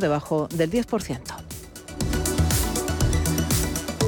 [0.00, 1.20] debajo del 10%.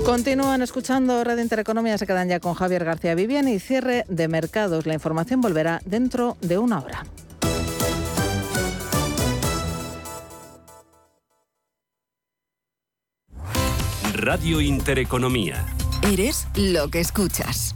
[0.04, 4.84] Continúan escuchando Radio Intereconomía, se quedan ya con Javier García Viviani y cierre de mercados.
[4.86, 7.06] La información volverá dentro de una hora.
[14.14, 15.64] Radio Intereconomía.
[16.02, 17.75] Eres lo que escuchas.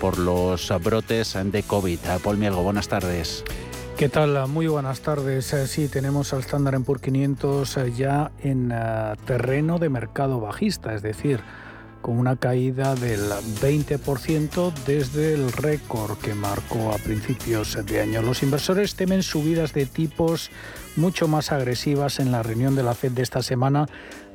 [0.00, 1.98] por los brotes de COVID.
[2.22, 3.44] Paul Mielgo, buenas tardes.
[3.96, 4.46] ¿Qué tal?
[4.48, 5.54] Muy buenas tardes.
[5.54, 10.94] Eh, sí, tenemos al Standard Poor's 500 eh, ya en eh, terreno de mercado bajista,
[10.94, 11.40] es decir,
[12.02, 18.20] con una caída del 20% desde el récord que marcó a principios de año.
[18.20, 20.50] Los inversores temen subidas de tipos
[20.96, 23.86] mucho más agresivas en la reunión de la Fed de esta semana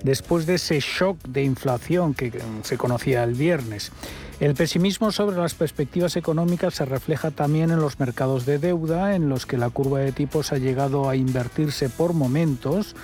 [0.03, 2.31] después de ese shock de inflación que
[2.63, 3.91] se conocía el viernes.
[4.39, 9.29] El pesimismo sobre las perspectivas económicas se refleja también en los mercados de deuda, en
[9.29, 12.95] los que la curva de tipos ha llegado a invertirse por momentos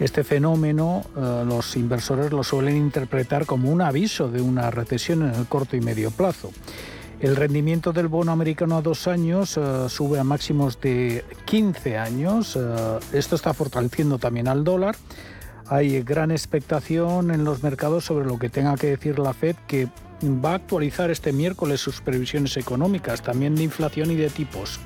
[0.00, 5.34] este fenómeno eh, los inversores lo suelen interpretar como un aviso de una recesión en
[5.34, 6.50] el corto y medio plazo.
[7.20, 12.56] El rendimiento del bono americano a dos años eh, sube a máximos de 15 años.
[12.56, 14.96] Eh, esto está fortaleciendo también al dólar.
[15.66, 19.88] Hay gran expectación en los mercados sobre lo que tenga que decir la Fed, que
[20.22, 24.80] va a actualizar este miércoles sus previsiones económicas, también de inflación y de tipos.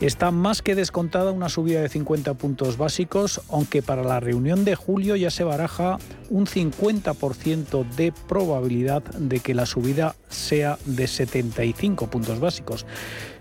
[0.00, 4.76] Está más que descontada una subida de 50 puntos básicos, aunque para la reunión de
[4.76, 5.98] julio ya se baraja
[6.30, 12.86] un 50% de probabilidad de que la subida sea de 75 puntos básicos.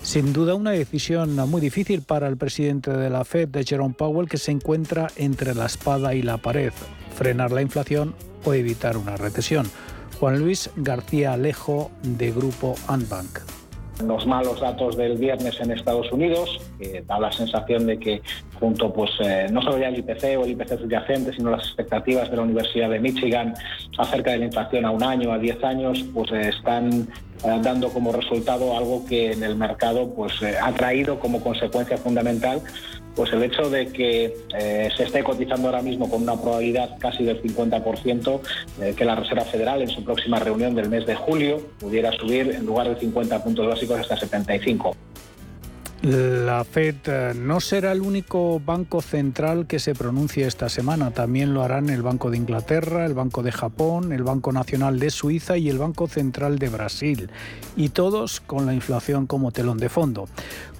[0.01, 4.27] Sin duda una decisión muy difícil para el presidente de la Fed, de Jerome Powell,
[4.27, 6.73] que se encuentra entre la espada y la pared,
[7.15, 9.69] frenar la inflación o evitar una recesión.
[10.19, 13.56] Juan Luis García Alejo, de Grupo Anbank
[14.05, 18.21] los malos datos del viernes en Estados Unidos, que da la sensación de que
[18.59, 22.29] junto pues eh, no solo ya el IPC o el IPC subyacente, sino las expectativas
[22.29, 23.53] de la Universidad de Michigan
[23.97, 27.07] acerca de la inflación a un año, a diez años, pues eh, están
[27.43, 32.61] eh, dando como resultado algo que en el mercado pues ha traído como consecuencia fundamental
[33.17, 37.23] pues el hecho de que eh, se esté cotizando ahora mismo con una probabilidad casi
[37.23, 38.39] del 50%
[38.79, 42.51] eh, que la Reserva Federal en su próxima reunión del mes de julio pudiera subir
[42.51, 44.95] en lugar de 50 puntos básicos hasta 75.
[46.03, 51.09] La Fed eh, no será el único banco central que se pronuncie esta semana.
[51.09, 55.09] También lo harán el Banco de Inglaterra, el Banco de Japón, el Banco Nacional de
[55.09, 57.29] Suiza y el Banco Central de Brasil.
[57.75, 60.29] Y todos con la inflación como telón de fondo.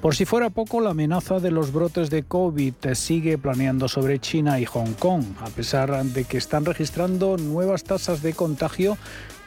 [0.08, 4.58] Por si fuera poco, la amenaza de los brotes de COVID sigue planeando sobre China
[4.58, 8.98] y Hong Kong, a pesar de que están registrando nuevas tasas de contagio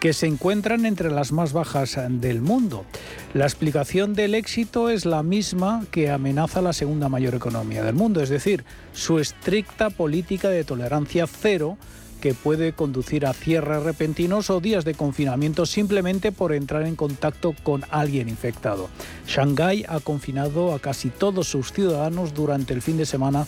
[0.01, 2.85] que se encuentran entre las más bajas del mundo.
[3.33, 8.21] La explicación del éxito es la misma que amenaza la segunda mayor economía del mundo,
[8.21, 8.62] es decir,
[8.93, 11.79] su estricta política de tolerancia cero
[12.20, 17.55] que puede conducir a cierres repentinos o días de confinamiento simplemente por entrar en contacto
[17.62, 18.88] con alguien infectado.
[19.26, 23.46] Shanghái ha confinado a casi todos sus ciudadanos durante el fin de semana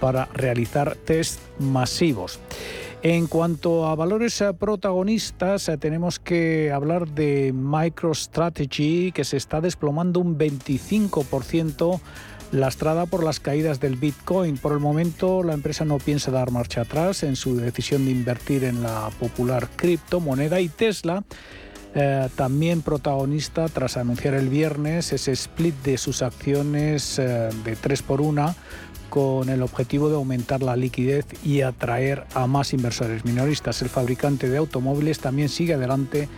[0.00, 2.40] para realizar test masivos.
[3.02, 10.18] En cuanto a valores protagonistas, eh, tenemos que hablar de MicroStrategy, que se está desplomando
[10.18, 12.00] un 25%
[12.52, 14.56] lastrada por las caídas del Bitcoin.
[14.56, 18.64] Por el momento, la empresa no piensa dar marcha atrás en su decisión de invertir
[18.64, 21.24] en la popular criptomoneda y Tesla.
[21.94, 28.20] Eh, también protagonista tras anunciar el viernes ese split de sus acciones de 3 por
[28.20, 28.54] 1
[29.08, 33.82] con el objetivo de aumentar la liquidez y atraer a más inversores minoristas.
[33.82, 36.28] El fabricante de automóviles también sigue adelante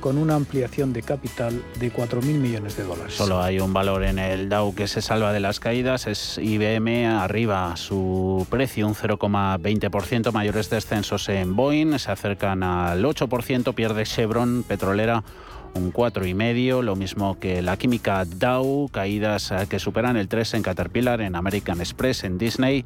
[0.00, 3.14] con una ampliación de capital de 4.000 millones de dólares.
[3.14, 7.06] Solo hay un valor en el Dow que se salva de las caídas, es IBM,
[7.06, 14.62] arriba su precio un 0,20%, mayores descensos en Boeing, se acercan al 8%, pierde Chevron,
[14.62, 15.24] petrolera
[15.74, 20.62] un 4,5, lo mismo que la química Dow, caídas eh, que superan el 3 en
[20.62, 22.84] Caterpillar, en American Express, en Disney,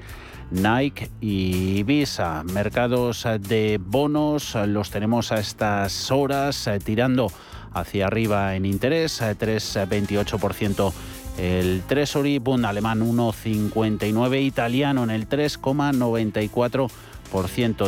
[0.50, 2.42] Nike y Visa.
[2.44, 7.30] Mercados eh, de bonos eh, los tenemos a estas horas tirando
[7.72, 10.92] hacia arriba en interés, 3,28%
[11.38, 16.90] el Treasury, Bund alemán 1,59, italiano en el 3,94%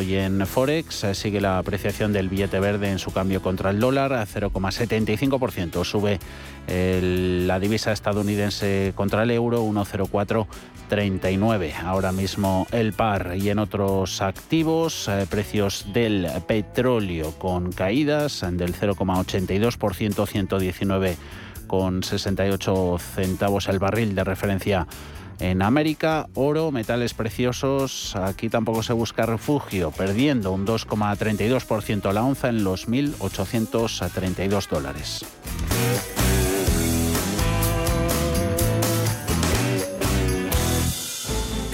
[0.03, 3.79] y en Forex eh, sigue la apreciación del billete verde en su cambio contra el
[3.79, 5.85] dólar a 0,75%.
[5.85, 6.19] Sube
[6.67, 11.75] la divisa estadounidense contra el euro 1,0439.
[11.85, 18.75] Ahora mismo el par y en otros activos, eh, precios del petróleo con caídas del
[18.75, 21.19] 0,82%, 119
[21.67, 24.87] con 68 centavos el barril de referencia
[25.39, 32.25] en América, oro, metales preciosos, aquí tampoco se busca refugio, perdiendo un 2,32% a la
[32.25, 35.25] onza en los 1.832 dólares.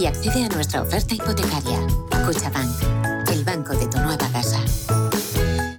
[0.00, 1.78] y accede a nuestra oferta hipotecaria.
[2.24, 4.58] Cuchabank, el banco de tu nueva casa.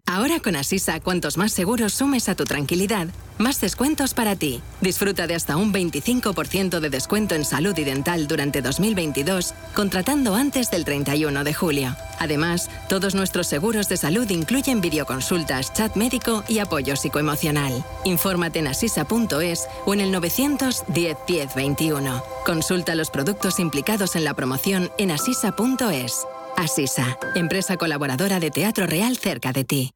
[0.05, 3.07] Ahora con Asisa, cuantos más seguros sumes a tu tranquilidad,
[3.39, 4.61] más descuentos para ti.
[4.79, 10.69] Disfruta de hasta un 25% de descuento en salud y dental durante 2022, contratando antes
[10.69, 11.95] del 31 de julio.
[12.19, 17.83] Además, todos nuestros seguros de salud incluyen videoconsultas, chat médico y apoyo psicoemocional.
[18.03, 22.30] Infórmate en asisa.es o en el 910 10 21.
[22.45, 26.25] Consulta los productos implicados en la promoción en asisa.es.
[26.57, 29.91] Asisa, empresa colaboradora de Teatro Real cerca de ti.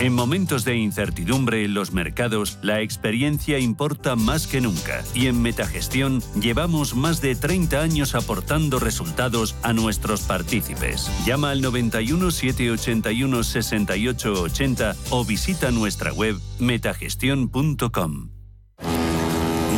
[0.00, 5.42] En momentos de incertidumbre en los mercados, la experiencia importa más que nunca y en
[5.42, 11.10] Metagestión llevamos más de 30 años aportando resultados a nuestros partícipes.
[11.26, 18.39] Llama al 91 781 68 80 o visita nuestra web metagestión.com.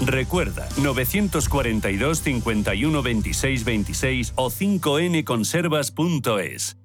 [0.00, 6.76] Recuerda, 942 51 26 26 o 5nconservas.es.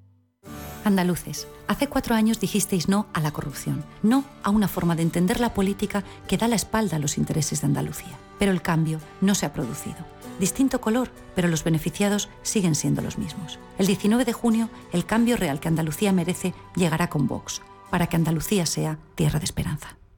[0.84, 5.40] Andaluces Hace cuatro años dijisteis no a la corrupción, no a una forma de entender
[5.40, 8.16] la política que da la espalda a los intereses de Andalucía.
[8.38, 9.96] Pero el cambio no se ha producido.
[10.38, 13.58] Distinto color, pero los beneficiados siguen siendo los mismos.
[13.78, 18.16] El 19 de junio, el cambio real que Andalucía merece llegará con Vox, para que
[18.16, 19.96] Andalucía sea tierra de esperanza.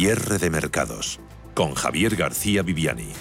[0.00, 1.20] Cierre de mercados
[1.52, 3.12] con Javier García Viviani.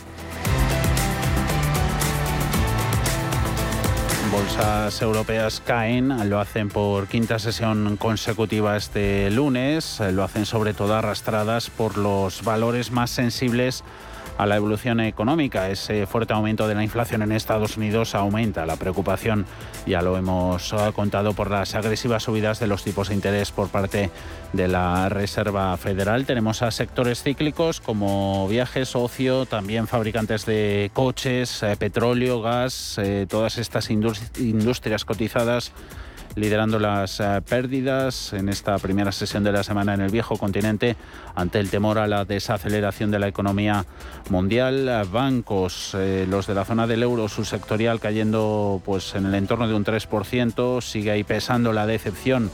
[4.31, 10.95] Bolsas europeas caen, lo hacen por quinta sesión consecutiva este lunes, lo hacen sobre todo
[10.95, 13.83] arrastradas por los valores más sensibles
[14.39, 15.69] a la evolución económica.
[15.69, 19.46] Ese fuerte aumento de la inflación en Estados Unidos aumenta la preocupación,
[19.86, 24.10] ya lo hemos contado, por las agresivas subidas de los tipos de interés por parte
[24.53, 26.25] de la Reserva Federal.
[26.25, 33.27] Tenemos a sectores cíclicos como viajes, ocio, también fabricantes de coches, eh, petróleo, gas, eh,
[33.29, 35.74] todas estas industrias cotizadas
[36.36, 40.95] liderando las eh, pérdidas en esta primera sesión de la semana en el viejo continente
[41.36, 43.86] ante el temor a la desaceleración de la economía
[44.29, 45.07] mundial.
[45.12, 49.67] Bancos, eh, los de la zona del euro, su sectorial cayendo pues en el entorno
[49.67, 52.51] de un 3%, sigue ahí pesando la decepción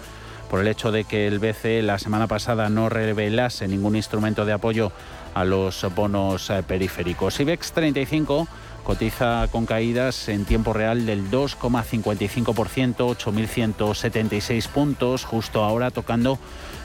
[0.50, 4.54] por el hecho de que el BCE la semana pasada no revelase ningún instrumento de
[4.54, 4.92] apoyo
[5.34, 7.40] a los bonos eh, periféricos.
[7.40, 8.48] IBEX 35
[8.86, 16.38] cotiza con caídas en tiempo real del 2,55%, 8.176 puntos, justo ahora tocando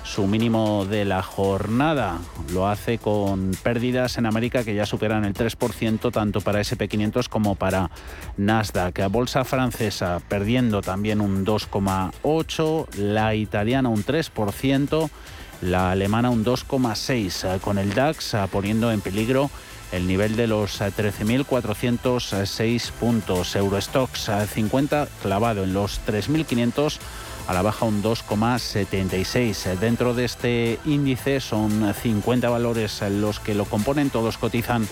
[0.03, 2.19] su mínimo de la jornada.
[2.53, 7.55] Lo hace con pérdidas en América que ya superan el 3%, tanto para SP500 como
[7.55, 7.91] para
[8.39, 9.09] Nasdaq.
[9.11, 15.11] Bolsa francesa perdiendo también un 2,8%, la italiana un 3%,
[15.61, 19.51] la alemana un 2,6%, con el DAX poniendo en peligro
[19.93, 23.57] el nivel de los 13.406 puntos.
[23.57, 26.99] Eurostox 50 clavado en los 3.500
[27.49, 29.79] a la baja un 2,76.
[29.79, 34.87] Dentro de este índice son 50 valores los que lo componen, todos cotizan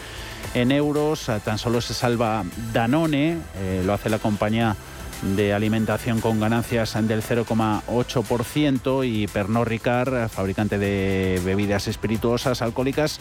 [0.55, 4.77] en euros, tan solo se salva Danone, eh, lo hace la compañía
[5.23, 13.21] de alimentación con ganancias del 0,8% y Pernod Ricard, fabricante de bebidas espirituosas alcohólicas,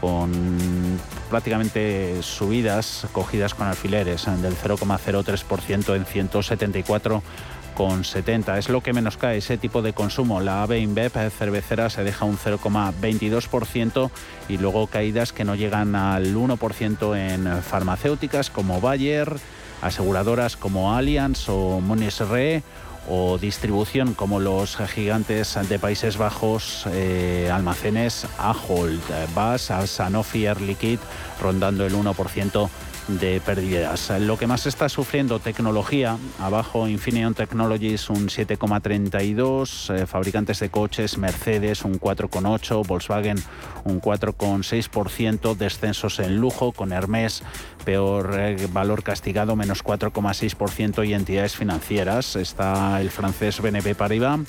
[0.00, 8.58] con prácticamente subidas cogidas con alfileres del 0,03% en 174,70.
[8.58, 10.40] Es lo que menos cae ese tipo de consumo.
[10.40, 14.10] La AB InBev cervecera se deja un 0,22%
[14.48, 19.36] y luego caídas que no llegan al 1% en farmacéuticas como Bayer,
[19.82, 22.62] aseguradoras como Allianz o Munis Re
[23.08, 29.02] o distribución como los gigantes de Países Bajos, eh, almacenes Ahold,
[29.34, 30.98] Bass, Sanofi, Air Liquid,
[31.40, 32.68] rondando el 1%
[33.08, 34.12] de pérdidas.
[34.20, 41.16] Lo que más está sufriendo tecnología, abajo Infineon Technologies un 7,32, eh, fabricantes de coches
[41.16, 43.38] Mercedes un 4,8, Volkswagen
[43.84, 47.42] un 4,6%, descensos en lujo con Hermes
[47.84, 52.36] peor eh, valor castigado menos 4,6% y entidades financieras.
[52.36, 54.40] Está el francés BNP Paribas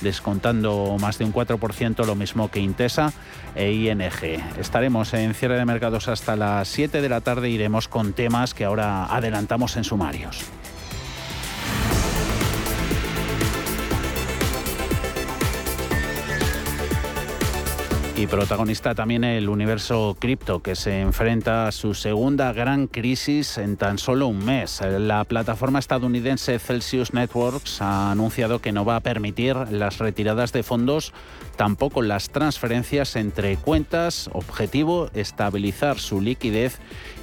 [0.00, 3.12] descontando más de un 4%, lo mismo que Intesa
[3.54, 4.58] e ING.
[4.58, 8.64] Estaremos en cierre de mercados hasta las 7 de la tarde, iremos con temas que
[8.64, 10.44] ahora adelantamos en sumarios.
[18.18, 23.76] Y protagonista también el universo cripto, que se enfrenta a su segunda gran crisis en
[23.76, 24.80] tan solo un mes.
[24.80, 30.64] La plataforma estadounidense Celsius Networks ha anunciado que no va a permitir las retiradas de
[30.64, 31.12] fondos,
[31.54, 34.28] tampoco las transferencias entre cuentas.
[34.32, 36.80] Objetivo, estabilizar su liquidez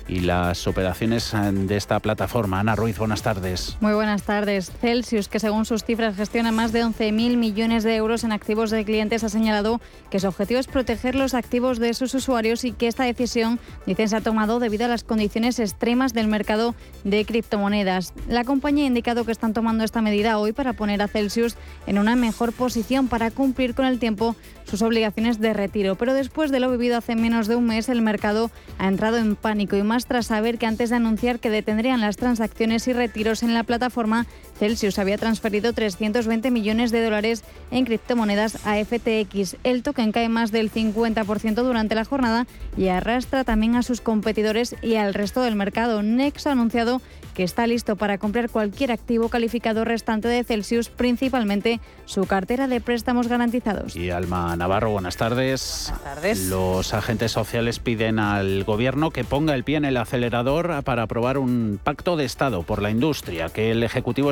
[0.07, 2.59] y las operaciones de esta plataforma.
[2.59, 3.77] Ana Ruiz, buenas tardes.
[3.79, 4.71] Muy buenas tardes.
[4.81, 8.85] Celsius, que según sus cifras gestiona más de 11.000 millones de euros en activos de
[8.85, 12.87] clientes, ha señalado que su objetivo es proteger los activos de sus usuarios y que
[12.87, 18.13] esta decisión, dicen, se ha tomado debido a las condiciones extremas del mercado de criptomonedas.
[18.27, 21.55] La compañía ha indicado que están tomando esta medida hoy para poner a Celsius
[21.87, 24.35] en una mejor posición para cumplir con el tiempo
[24.65, 25.95] sus obligaciones de retiro.
[25.95, 29.35] Pero después de lo vivido hace menos de un mes, el mercado ha entrado en
[29.35, 33.43] pánico y más tras saber que antes de anunciar que detendrían las transacciones y retiros
[33.43, 34.25] en la plataforma,
[34.57, 39.57] Celsius había transferido 320 millones de dólares en criptomonedas a FTX.
[39.63, 42.47] El token cae más del 50% durante la jornada
[42.77, 46.03] y arrastra también a sus competidores y al resto del mercado.
[46.03, 47.01] Nex ha anunciado
[47.35, 52.79] que está listo para comprar cualquier activo calificado restante de Celsius, principalmente su cartera de
[52.79, 53.95] préstamos garantizados.
[53.95, 55.87] Y Alma Navarro, buenas tardes.
[55.89, 56.47] Buenas tardes.
[56.47, 61.37] Los agentes sociales piden al gobierno que ponga el pie en el acelerador para aprobar
[61.37, 64.31] un pacto de Estado por la industria, que el Ejecutivo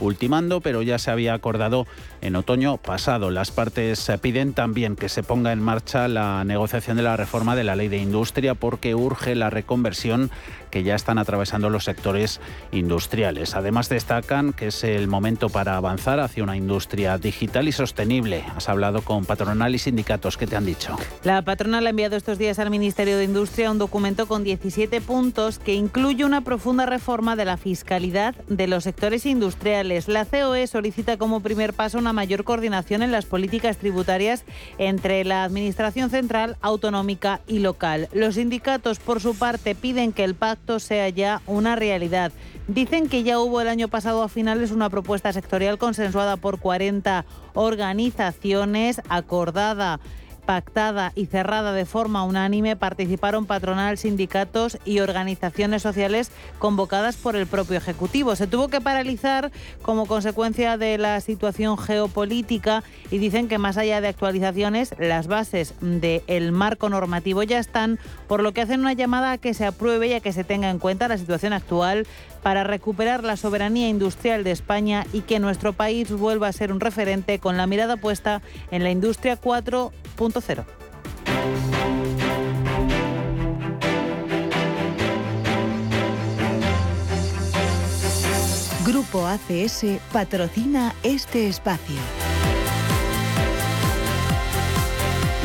[0.00, 1.86] ultimando, pero ya se había acordado
[2.22, 3.30] en otoño pasado.
[3.30, 7.64] Las partes piden también que se ponga en marcha la negociación de la reforma de
[7.64, 10.30] la ley de industria porque urge la reconversión
[10.70, 12.40] que ya están atravesando los sectores
[12.72, 13.54] industriales.
[13.54, 18.44] Además destacan que es el momento para avanzar hacia una industria digital y sostenible.
[18.56, 20.36] Has hablado con patronal y sindicatos.
[20.36, 20.96] ¿Qué te han dicho?
[21.24, 25.58] La patronal ha enviado estos días al Ministerio de Industria un documento con 17 puntos
[25.58, 30.08] que incluye una profunda reforma de la fiscalidad de los sectores industriales.
[30.08, 34.44] La COE solicita como primer paso una mayor coordinación en las políticas tributarias
[34.78, 38.08] entre la Administración central, autonómica y local.
[38.12, 40.34] Los sindicatos, por su parte, piden que el
[40.78, 42.32] sea ya una realidad.
[42.68, 47.24] Dicen que ya hubo el año pasado a finales una propuesta sectorial consensuada por 40
[47.54, 49.98] organizaciones, acordada
[50.40, 57.46] pactada y cerrada de forma unánime participaron patronal, sindicatos y organizaciones sociales convocadas por el
[57.46, 58.34] propio Ejecutivo.
[58.36, 64.00] Se tuvo que paralizar como consecuencia de la situación geopolítica y dicen que más allá
[64.00, 69.32] de actualizaciones, las bases del marco normativo ya están, por lo que hacen una llamada
[69.32, 72.06] a que se apruebe y a que se tenga en cuenta la situación actual
[72.42, 76.80] para recuperar la soberanía industrial de España y que nuestro país vuelva a ser un
[76.80, 80.64] referente con la mirada puesta en la industria 4.0.
[88.84, 92.29] Grupo ACS patrocina este espacio.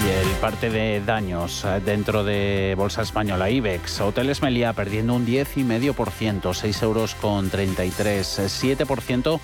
[0.05, 5.25] Y el parte de daños eh, dentro de Bolsa Española, IBEX, Hoteles Meliá perdiendo un
[5.25, 9.39] 10,5%, 6 euros con 33, 7%.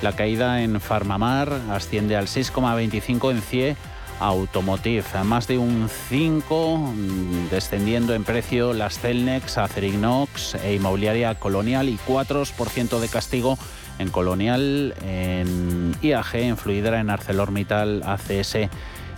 [0.00, 3.76] La caída en Farmamar asciende al 6,25 en CIE.
[4.18, 11.90] Automotive, más de un 5, mm, descendiendo en precio las Celnex, Acerinox e Inmobiliaria Colonial
[11.90, 13.58] y 4% de castigo
[13.98, 18.70] en Colonial, en IAG, en Fluidra, en ArcelorMittal, ACS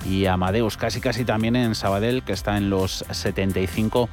[0.09, 4.09] y Amadeus, casi casi también en Sabadell, que está en los 75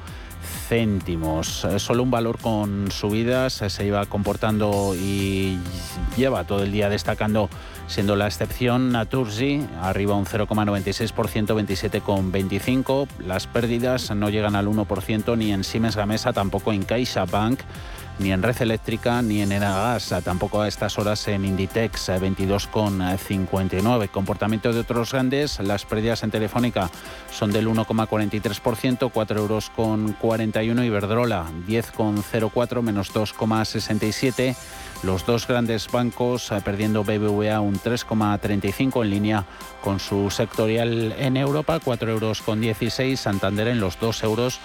[0.68, 1.64] céntimos.
[1.64, 5.58] Eh, solo un valor con subidas eh, se iba comportando y
[6.16, 7.48] lleva todo el día destacando,
[7.86, 13.08] siendo la excepción Naturgy, arriba un 0,96%, 27,25.
[13.26, 17.60] Las pérdidas no llegan al 1% ni en Siemens Gamesa, tampoco en CaixaBank
[18.18, 24.10] ni en Red Eléctrica ni en Enagas, tampoco a estas horas en Inditex 22,59.
[24.10, 26.90] Comportamiento de otros grandes, las pérdidas en Telefónica
[27.30, 34.56] son del 1,43%, 4 euros con 41 Iberdrola 10,04 menos 2,67.
[35.02, 39.44] Los dos grandes bancos eh, perdiendo BBVA un 3,35 en línea
[39.82, 44.60] con su sectorial en Europa, 4 euros con 16, Santander en los 2 euros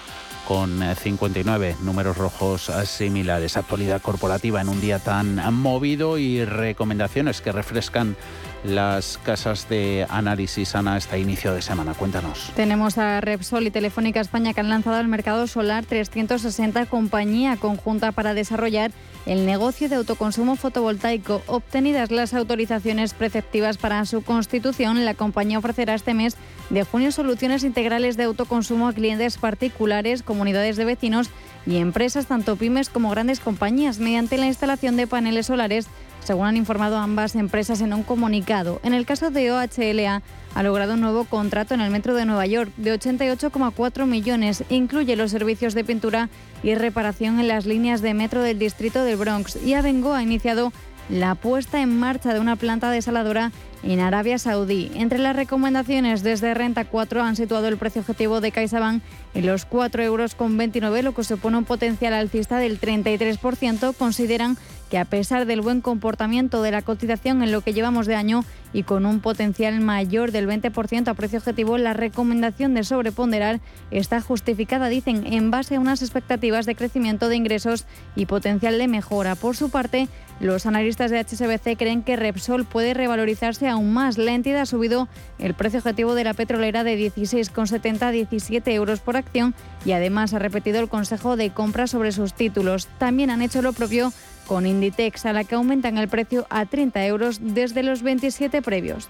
[0.52, 3.56] con 59 eh, números rojos eh, similares.
[3.56, 8.18] Actualidad corporativa en un día tan movido y recomendaciones que refrescan
[8.64, 11.94] las casas de análisis Ana este inicio de semana.
[11.94, 12.52] Cuéntanos.
[12.56, 18.12] Tenemos a Repsol y Telefónica España que han lanzado al mercado solar 360 compañía conjunta
[18.12, 18.92] para desarrollar
[19.26, 21.42] el negocio de autoconsumo fotovoltaico.
[21.48, 26.36] Obtenidas las autorizaciones preceptivas para su constitución, la compañía ofrecerá este mes
[26.70, 31.30] de junio soluciones integrales de autoconsumo a clientes particulares, comunidades de vecinos
[31.66, 35.88] y empresas, tanto pymes como grandes compañías, mediante la instalación de paneles solares,
[36.24, 38.80] según han informado ambas empresas en un comunicado.
[38.84, 40.22] En el caso de OHLA,
[40.54, 44.64] ha logrado un nuevo contrato en el metro de Nueva York de 88,4 millones.
[44.70, 46.30] Incluye los servicios de pintura
[46.64, 49.58] y reparación en las líneas de metro del distrito del Bronx.
[49.64, 50.74] Y Avengo ha iniciado
[51.12, 53.52] la puesta en marcha de una planta desaladora
[53.84, 54.92] en Arabia Saudí.
[54.96, 59.70] Entre las recomendaciones desde Renta 4 han situado el precio objetivo de CaixaBank en los
[59.70, 63.94] 4,29 euros, lo que supone un potencial alcista del 33%.
[63.96, 64.58] Consideran
[64.90, 68.44] que a pesar del buen comportamiento de la cotización en lo que llevamos de año
[68.74, 74.22] y con un potencial mayor del 20% a precio objetivo, la recomendación de sobreponderar está
[74.22, 79.36] justificada, dicen, en base a unas expectativas de crecimiento de ingresos y potencial de mejora.
[79.36, 80.08] Por su parte,
[80.42, 84.18] los analistas de HSBC creen que Repsol puede revalorizarse aún más.
[84.18, 89.00] La entidad ha subido el precio objetivo de la petrolera de 16,70 a 17 euros
[89.02, 89.54] por acción
[89.86, 92.88] y además ha repetido el consejo de compra sobre sus títulos.
[92.98, 94.12] También han hecho lo propio
[94.48, 99.08] con Inditex, a la que aumentan el precio a 30 euros desde los 27 previos.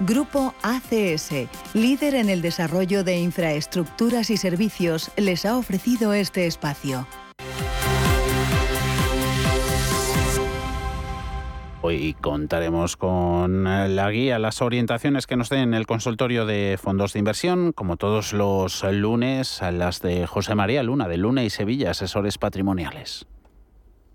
[0.00, 1.30] Grupo ACS,
[1.72, 7.06] líder en el desarrollo de infraestructuras y servicios, les ha ofrecido este espacio.
[11.86, 17.18] Hoy contaremos con la guía, las orientaciones que nos den el consultorio de fondos de
[17.18, 22.38] inversión, como todos los lunes, las de José María Luna, de Luna y Sevilla, asesores
[22.38, 23.26] patrimoniales.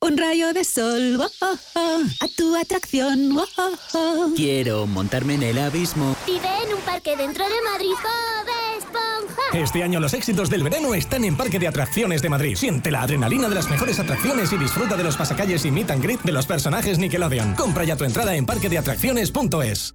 [0.00, 3.36] Un rayo de sol, oh, oh, oh, a tu atracción.
[3.36, 4.32] oh, oh, oh.
[4.36, 6.14] Quiero montarme en el abismo.
[6.26, 9.42] Vive en un parque dentro de Madrid, Bob Esponja.
[9.58, 12.56] Este año los éxitos del verano están en Parque de Atracciones de Madrid.
[12.56, 16.02] Siente la adrenalina de las mejores atracciones y disfruta de los pasacalles y meet and
[16.02, 17.54] greet de los personajes Nickelodeon.
[17.54, 19.94] Compra ya tu entrada en parquedeatracciones.es.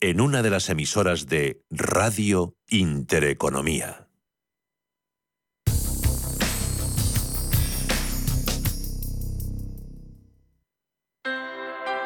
[0.00, 4.04] en una de las emisoras de Radio Intereconomía.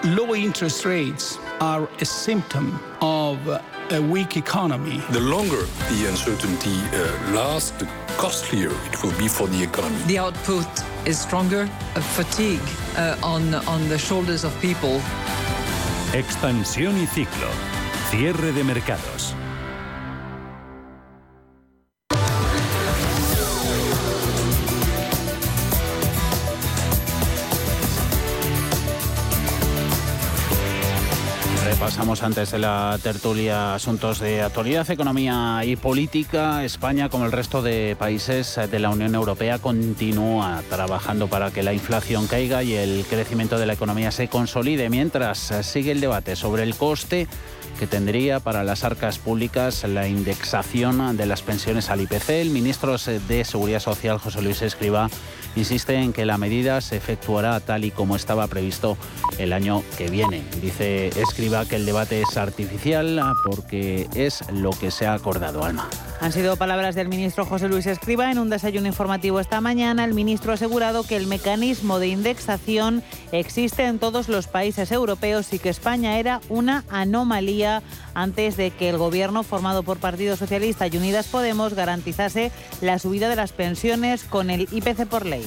[0.04, 5.00] Low interest rates are a symptom of a weak economy.
[5.12, 10.02] The longer the uncertainty uh, lasts, the costlier it will be for the economy.
[10.06, 10.66] The output
[11.06, 12.60] is stronger, a fatigue
[12.96, 15.00] uh, on, on the shoulders of people.
[16.12, 17.81] Expansión y ciclo.
[18.12, 19.34] Cierre de mercados.
[31.64, 36.64] Repasamos antes de la tertulia asuntos de actualidad, economía y política.
[36.64, 41.72] España, como el resto de países de la Unión Europea, continúa trabajando para que la
[41.72, 46.62] inflación caiga y el crecimiento de la economía se consolide, mientras sigue el debate sobre
[46.62, 47.26] el coste
[47.78, 52.30] que tendría para las arcas públicas la indexación de las pensiones al IPC.
[52.30, 55.08] El ministro de Seguridad Social, José Luis Escriba,
[55.56, 58.96] insiste en que la medida se efectuará tal y como estaba previsto
[59.38, 60.42] el año que viene.
[60.60, 65.88] Dice Escriba que el debate es artificial porque es lo que se ha acordado, Alma.
[66.22, 70.04] Han sido palabras del ministro José Luis Escriba en un desayuno informativo esta mañana.
[70.04, 75.52] El ministro ha asegurado que el mecanismo de indexación existe en todos los países europeos
[75.52, 77.82] y que España era una anomalía
[78.14, 83.28] antes de que el gobierno formado por Partido Socialista y Unidas Podemos garantizase la subida
[83.28, 85.44] de las pensiones con el IPC por ley.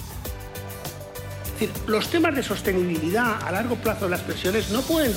[1.87, 5.13] Los temas de sostenibilidad a largo plazo de las pensiones no pueden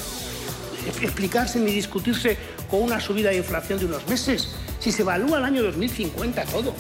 [1.03, 2.39] explicarse ni discutirse
[2.71, 6.75] con una subida de inflación de unos meses si se evalúa el año 2050 todo.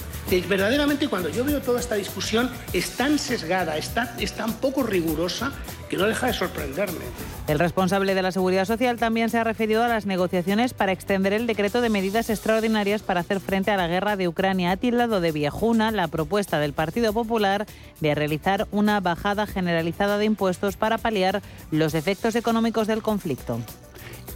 [0.48, 5.52] Verdaderamente cuando yo veo toda esta discusión es tan sesgada, es tan poco rigurosa
[5.88, 7.04] que no deja de sorprenderme.
[7.46, 11.32] El responsable de la Seguridad Social también se ha referido a las negociaciones para extender
[11.32, 14.72] el decreto de medidas extraordinarias para hacer frente a la guerra de Ucrania.
[14.72, 17.66] Ha tildado de viejuna la propuesta del Partido Popular
[18.00, 23.58] de realizar una bajada generalizada de impuestos para paliar los efectos económicos del conflicto.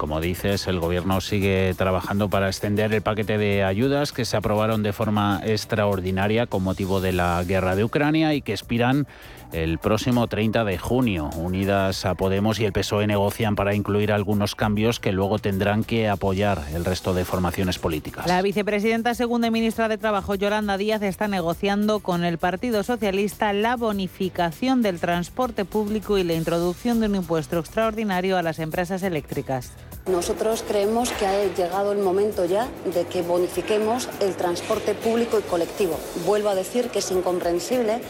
[0.02, 4.82] Como dices, el Gobierno sigue trabajando para extender el paquete de ayudas que se aprobaron
[4.82, 9.06] de forma extraordinaria con motivo de la guerra de Ucrania y que expiran
[9.52, 11.30] el próximo 30 de junio.
[11.36, 16.08] Unidas a Podemos y el PSOE negocian para incluir algunos cambios que luego tendrán que
[16.08, 18.26] apoyar el resto de formaciones políticas.
[18.26, 23.76] La vicepresidenta segunda ministra de Trabajo, Yolanda Díaz, está negociando con el Partido Socialista la
[23.76, 29.72] bonificación del transporte público y la introducción de un impuesto extraordinario a las empresas eléctricas.
[30.06, 35.42] Nosotros creemos que ha llegado el momento ya de que bonifiquemos el transporte público y
[35.42, 35.96] colectivo.
[36.26, 38.00] Vuelvo a decir que es incomprensible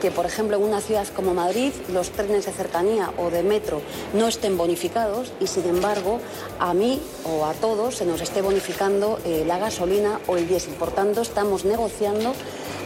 [0.00, 3.82] que, por ejemplo, en una ciudad como Madrid los trenes de cercanía o de metro
[4.14, 6.18] no estén bonificados y, sin embargo,
[6.58, 10.72] a mí o a todos se nos esté bonificando eh, la gasolina o el diésel.
[10.74, 12.32] Por tanto, estamos negociando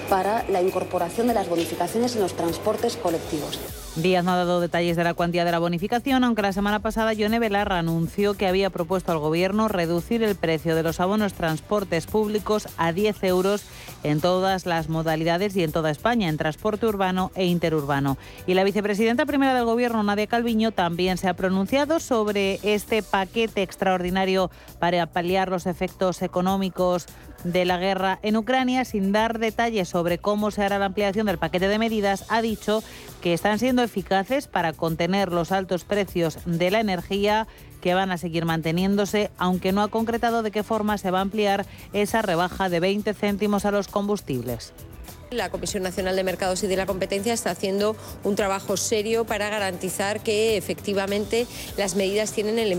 [0.08, 3.58] para la incorporación de las bonificaciones en los transportes colectivos.
[3.96, 7.12] Díaz no ha dado detalles de la cuantía de la bonificación, aunque la semana pasada
[7.12, 12.06] Yone Belarra anunció que había propuesto al Gobierno reducir el precio de los abonos transportes
[12.06, 13.64] públicos a 10 euros
[14.02, 18.18] en todas las modalidades y en toda España, en transporte urbano e interurbano.
[18.46, 23.62] Y la vicepresidenta primera del Gobierno, Nadia Calviño, también se ha pronunciado sobre este paquete
[23.62, 27.06] extraordinario para paliar los efectos económicos
[27.44, 31.38] de la guerra en Ucrania, sin dar detalles sobre cómo se hará la ampliación del
[31.38, 32.82] paquete de medidas, ha dicho
[33.20, 37.46] que están siendo eficaces para contener los altos precios de la energía
[37.80, 41.22] que van a seguir manteniéndose, aunque no ha concretado de qué forma se va a
[41.22, 44.72] ampliar esa rebaja de 20 céntimos a los combustibles.
[45.30, 49.50] La Comisión Nacional de Mercados y de la Competencia está haciendo un trabajo serio para
[49.50, 52.72] garantizar que efectivamente las medidas tienen el,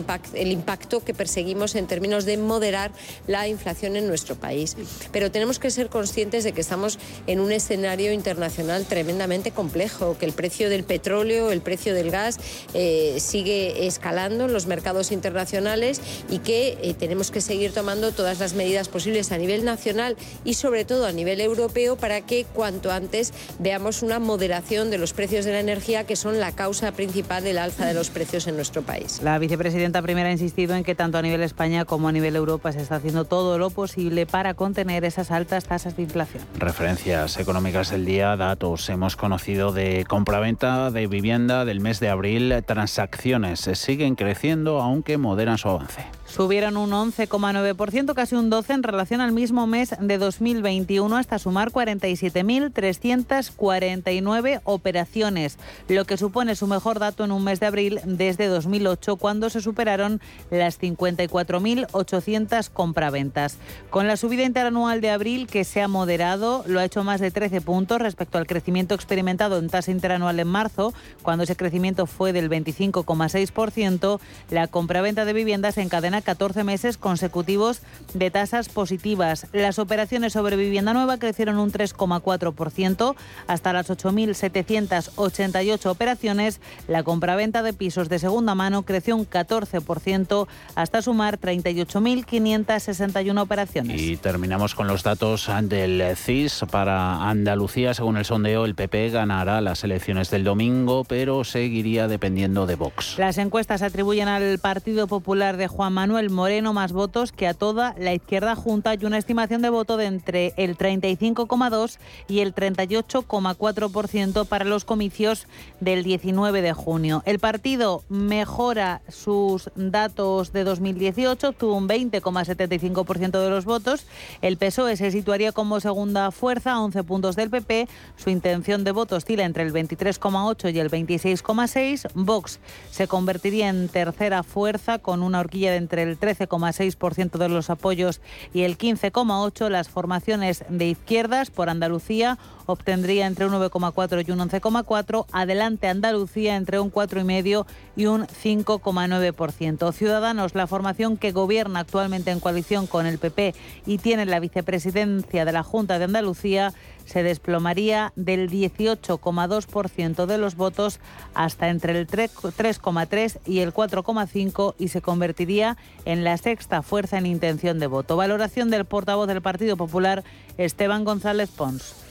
[0.51, 2.91] impacto que perseguimos en términos de moderar
[3.27, 4.75] la inflación en nuestro país.
[5.11, 10.25] Pero tenemos que ser conscientes de que estamos en un escenario internacional tremendamente complejo, que
[10.25, 12.39] el precio del petróleo, el precio del gas
[12.73, 18.39] eh, sigue escalando en los mercados internacionales y que eh, tenemos que seguir tomando todas
[18.39, 22.91] las medidas posibles a nivel nacional y sobre todo a nivel europeo para que cuanto
[22.91, 27.43] antes veamos una moderación de los precios de la energía, que son la causa principal
[27.43, 29.21] del alza de los precios en nuestro país.
[29.23, 32.71] La vicepresidenta primera ha insistido en que tanto a nivel España como a nivel Europa
[32.71, 36.43] se está haciendo todo lo posible para contener esas altas tasas de inflación.
[36.55, 42.63] Referencias económicas del día, datos hemos conocido de compraventa de vivienda del mes de abril,
[42.65, 46.18] transacciones siguen creciendo aunque moderan su avance.
[46.29, 51.71] Subieron un 11,9%, casi un 12% en relación al mismo mes de 2021, hasta sumar
[51.71, 59.15] 47.349 operaciones, lo que supone su mejor dato en un mes de abril desde 2008,
[59.15, 63.57] cuando se superaron las 54.800 compraventas.
[63.89, 67.31] Con la subida interanual de abril, que se ha moderado, lo ha hecho más de
[67.31, 72.33] 13 puntos respecto al crecimiento experimentado en tasa interanual en marzo, cuando ese crecimiento fue
[72.33, 74.19] del 25,6%,
[74.51, 77.81] la compraventa de viviendas encadena 14 meses consecutivos
[78.13, 79.47] de tasas positivas.
[79.53, 83.15] Las operaciones sobre vivienda nueva crecieron un 3,4%
[83.47, 86.61] hasta las 8.788 operaciones.
[86.87, 94.01] La compraventa de pisos de segunda mano creció un 14% hasta sumar 38.561 operaciones.
[94.01, 97.93] Y terminamos con los datos del CIS para Andalucía.
[97.93, 103.17] Según el sondeo, el PP ganará las elecciones del domingo, pero seguiría dependiendo de Vox.
[103.17, 107.53] Las encuestas atribuyen al Partido Popular de Juan Manuel Manuel Moreno más votos que a
[107.53, 112.55] toda la izquierda junta y una estimación de voto de entre el 35,2 y el
[112.55, 115.45] 38,4% para los comicios
[115.79, 117.21] del 19 de junio.
[117.27, 124.07] El partido mejora sus datos de 2018, obtuvo un 20,75% de los votos.
[124.41, 127.87] El PSOE se situaría como segunda fuerza a 11 puntos del PP.
[128.17, 132.09] Su intención de voto oscila entre el 23,8 y el 26,6.
[132.15, 137.69] Vox se convertiría en tercera fuerza con una horquilla de entre el 13,6% de los
[137.69, 138.21] apoyos
[138.53, 139.69] y el 15,8%.
[139.69, 142.37] Las formaciones de izquierdas por Andalucía
[142.71, 145.25] obtendría entre un 9,4 y un 11,4.
[145.31, 149.91] Adelante Andalucía entre un 4,5 y un 5,9%.
[149.91, 153.55] Ciudadanos, la formación que gobierna actualmente en coalición con el PP
[153.85, 156.73] y tiene la vicepresidencia de la Junta de Andalucía,
[157.05, 160.99] se desplomaría del 18,2% de los votos
[161.33, 167.25] hasta entre el 3,3 y el 4,5 y se convertiría en la sexta fuerza en
[167.25, 168.15] intención de voto.
[168.15, 170.23] Valoración del portavoz del Partido Popular,
[170.57, 172.08] Esteban González Pons.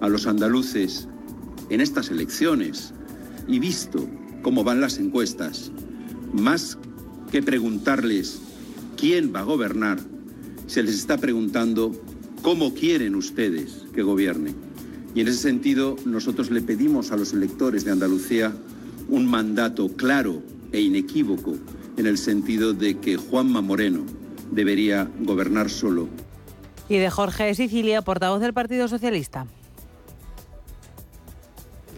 [0.00, 1.08] A los andaluces
[1.70, 2.92] en estas elecciones
[3.46, 4.08] y visto
[4.42, 5.72] cómo van las encuestas,
[6.32, 6.78] más
[7.30, 8.40] que preguntarles
[8.96, 9.98] quién va a gobernar,
[10.66, 11.92] se les está preguntando
[12.42, 14.54] cómo quieren ustedes que gobierne.
[15.14, 18.52] Y en ese sentido, nosotros le pedimos a los electores de Andalucía
[19.08, 21.56] un mandato claro e inequívoco
[21.96, 24.04] en el sentido de que Juanma Moreno
[24.50, 26.08] debería gobernar solo.
[26.88, 29.46] Y de Jorge Sicilia, portavoz del Partido Socialista.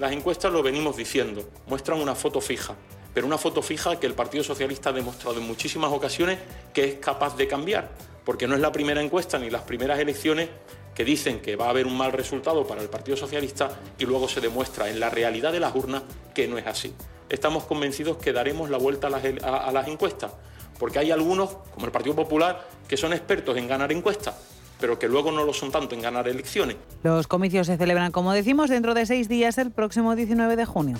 [0.00, 2.74] Las encuestas lo venimos diciendo, muestran una foto fija,
[3.12, 6.38] pero una foto fija que el Partido Socialista ha demostrado en muchísimas ocasiones
[6.72, 7.90] que es capaz de cambiar,
[8.24, 10.48] porque no es la primera encuesta ni las primeras elecciones
[10.94, 14.26] que dicen que va a haber un mal resultado para el Partido Socialista y luego
[14.26, 16.94] se demuestra en la realidad de las urnas que no es así.
[17.28, 20.32] Estamos convencidos que daremos la vuelta a las, a las encuestas,
[20.78, 24.34] porque hay algunos, como el Partido Popular, que son expertos en ganar encuestas,
[24.80, 26.76] pero que luego no lo son tanto en ganar elecciones.
[27.02, 30.96] Los comicios se celebran, como decimos, dentro de seis días, el próximo 19 de junio.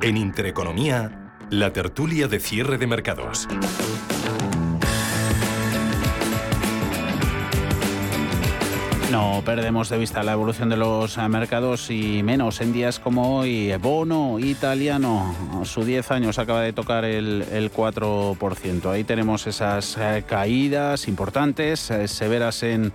[0.00, 3.46] En Intereconomía, la tertulia de cierre de mercados.
[9.10, 13.74] No perdemos de vista la evolución de los mercados y menos en días como hoy.
[13.80, 18.90] Bono italiano, su 10 años acaba de tocar el, 4%.
[18.90, 22.92] Ahí tenemos esas eh, caídas importantes, eh, severas en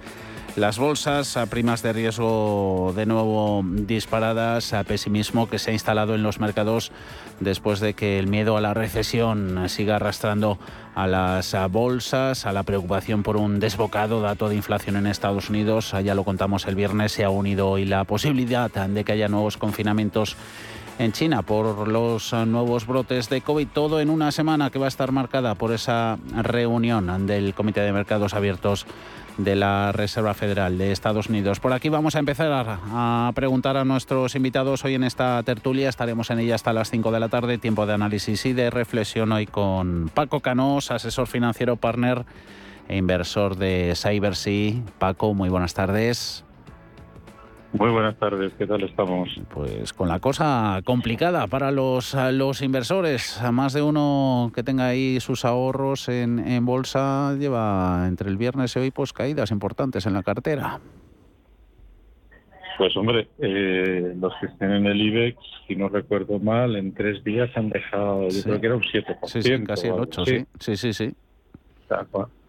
[0.56, 6.13] las bolsas a primas de riesgo de nuevo disparadas, a pesimismo que se ha instalado
[6.13, 6.92] en los mercados
[7.39, 10.60] después de que el miedo a la recesión siga arrastrando
[10.94, 15.96] a las bolsas, a la preocupación por un desbocado dato de inflación en Estados Unidos.
[16.04, 19.58] Ya lo contamos el viernes, se ha unido hoy la posibilidad de que haya nuevos
[19.58, 20.38] confinamientos
[21.00, 23.68] en China por los nuevos brotes de COVID.
[23.74, 27.92] Todo en una semana que va a estar marcada por esa reunión del Comité de
[27.92, 28.86] Mercados Abiertos
[29.38, 31.60] de la Reserva Federal de Estados Unidos.
[31.60, 35.89] Por aquí vamos a empezar a, preguntar a nuestros invitados hoy en esta tertulia.
[35.89, 37.58] Estaremos en ella hasta las 5 de la tarde.
[37.58, 42.26] Tiempo de análisis y de reflexión hoy con Paco Canós, asesor financiero, partner
[42.88, 44.82] e inversor de CyberSea.
[45.00, 46.46] Paco, muy buenas tardes.
[47.73, 49.29] Muy buenas tardes, ¿qué tal estamos?
[49.51, 53.41] Pues con la cosa complicada para los, los inversores.
[53.41, 58.38] A más de uno que tenga ahí sus ahorros en, en bolsa lleva entre el
[58.38, 60.79] viernes y hoy pues caídas importantes en la cartera.
[62.77, 67.23] Pues hombre, eh, los que estén en el IBEX, si no recuerdo mal, en tres
[67.23, 69.17] días han dejado, yo creo que era un 7%.
[69.23, 70.45] Sí, sí casi el 8, sí.
[70.59, 71.15] Sí, sí, sí.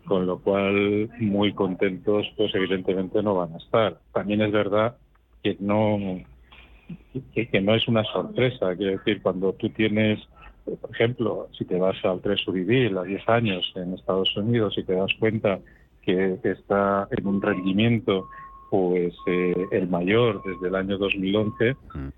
[0.06, 3.98] Con lo cual, muy contentos, pues evidentemente no van a estar.
[4.12, 4.96] También es verdad
[5.44, 5.98] que no
[7.35, 8.74] que, no es una sorpresa.
[8.76, 10.20] Quiero decir, cuando tú tienes,
[10.64, 14.85] por ejemplo, si te vas al Treasury Bill a 10 años en Estados Unidos y
[14.85, 15.61] te das cuenta
[16.02, 18.28] que, está en un rendimiento
[18.70, 22.09] pues eh, el mayor desde el año 2011, mm.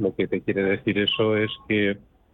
[0.00, 1.90] lo que te quiere decir eso es que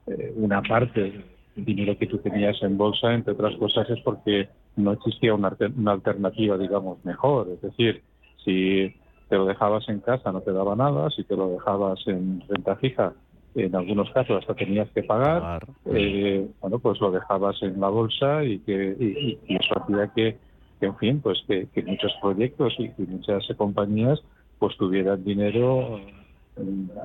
[0.06, 1.24] eh, una parte del
[1.56, 5.92] dinero que tú tenías en bolsa, entre otras cosas, es porque no existía una, una
[5.92, 7.48] alternativa, digamos, mejor.
[7.50, 8.02] Es decir,
[8.44, 8.94] si
[9.28, 12.76] te lo dejabas en casa no te daba nada, si te lo dejabas en renta
[12.76, 13.12] fija,
[13.54, 18.44] en algunos casos hasta tenías que pagar, eh, bueno, pues lo dejabas en la bolsa
[18.44, 20.36] y que y, eso hacía que,
[20.80, 24.22] en fin, pues que, muchos proyectos y, muchas compañías
[24.58, 26.00] pues tuvieran dinero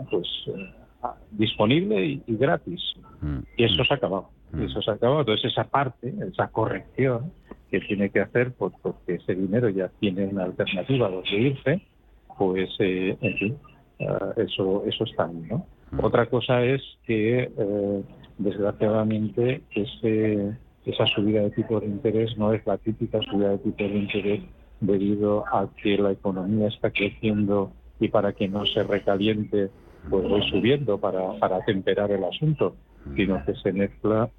[0.09, 0.71] pues eh,
[1.31, 2.81] disponible y, gratis.
[3.21, 3.39] Mm.
[3.57, 4.29] Y eso se ha acabado.
[4.51, 4.63] Mm.
[4.63, 5.21] Eso se ha acabado.
[5.21, 7.31] Entonces esa parte, esa corrección
[7.69, 11.81] que tiene que hacer, pues porque ese dinero ya tiene una alternativa a donde irse,
[12.41, 13.57] pues eh, en fin,
[13.99, 15.63] eh, eso, eso está ahí, ¿no?
[15.91, 16.03] Mm.
[16.03, 18.03] Otra cosa es que, eh,
[18.39, 23.83] desgraciadamente, ese, esa subida de tipo de interés no es la típica subida de tipo
[23.83, 24.41] de interés
[24.79, 29.69] debido a que la economía está creciendo y para que no se recaliente,
[30.09, 32.75] pues voy subiendo para, para temperar el asunto,
[33.15, 34.31] sino que se mezcla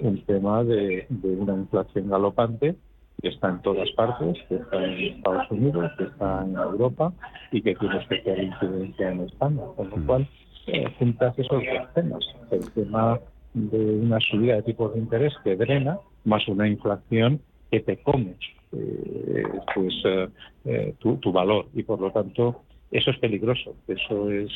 [0.00, 2.74] un tema de, de, una inflación galopante
[3.20, 7.12] que está en todas partes, que está en Estados Unidos, que está en Europa
[7.52, 9.62] y que tiene especial incidencia en España.
[9.76, 10.28] Con lo cual,
[10.66, 12.24] eh, juntas esos dos temas.
[12.50, 13.20] El tema
[13.54, 17.40] de una subida de tipos de interés que drena, más una inflación
[17.70, 18.34] que te come
[18.76, 19.42] eh,
[19.74, 20.28] pues eh,
[20.64, 24.50] eh, tu, tu, valor y por lo tanto eso es peligroso eso es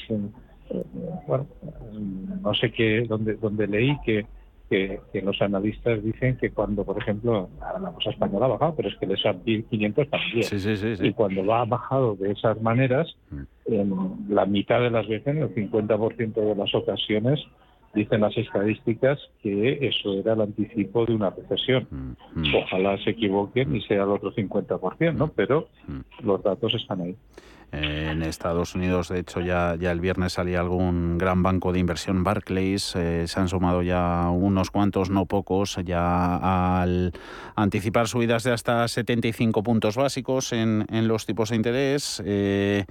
[1.27, 1.47] bueno
[2.43, 4.27] no sé qué donde donde leí que,
[4.69, 8.89] que, que los analistas dicen que cuando por ejemplo la cosa española ha bajado pero
[8.89, 12.61] es que el S&P 500 también sí, sí, sí, y cuando va bajado de esas
[12.61, 13.16] maneras
[13.66, 13.95] en
[14.29, 17.41] la mitad de las veces en el 50% de las ocasiones
[17.95, 21.87] dicen las estadísticas que eso era el anticipo de una recesión.
[22.35, 25.29] Mm, Ojalá se equivoquen y sea el otro 50%, ¿no?
[25.29, 25.69] Pero
[26.23, 27.16] los datos están ahí.
[27.71, 32.25] En Estados Unidos, de hecho, ya, ya el viernes salía algún gran banco de inversión,
[32.25, 32.97] Barclays.
[32.97, 37.12] Eh, se han sumado ya unos cuantos, no pocos, ya al
[37.57, 42.23] anticipar subidas de hasta 75 puntos básicos en, en los tipos de interés.
[42.25, 42.87] Eh,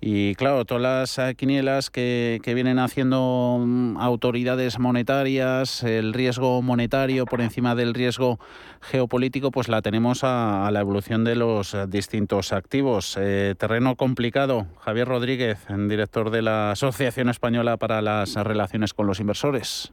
[0.00, 7.26] y claro, todas las quinielas que, que, vienen haciendo mm, autoridades monetarias, el riesgo monetario
[7.26, 8.38] por encima del riesgo
[8.80, 13.18] geopolítico, pues la tenemos a, a la evolución de los distintos activos.
[13.20, 14.66] Eh, terreno complicado.
[14.80, 19.92] Javier Rodríguez, director de la Asociación Española para las Relaciones con los Inversores.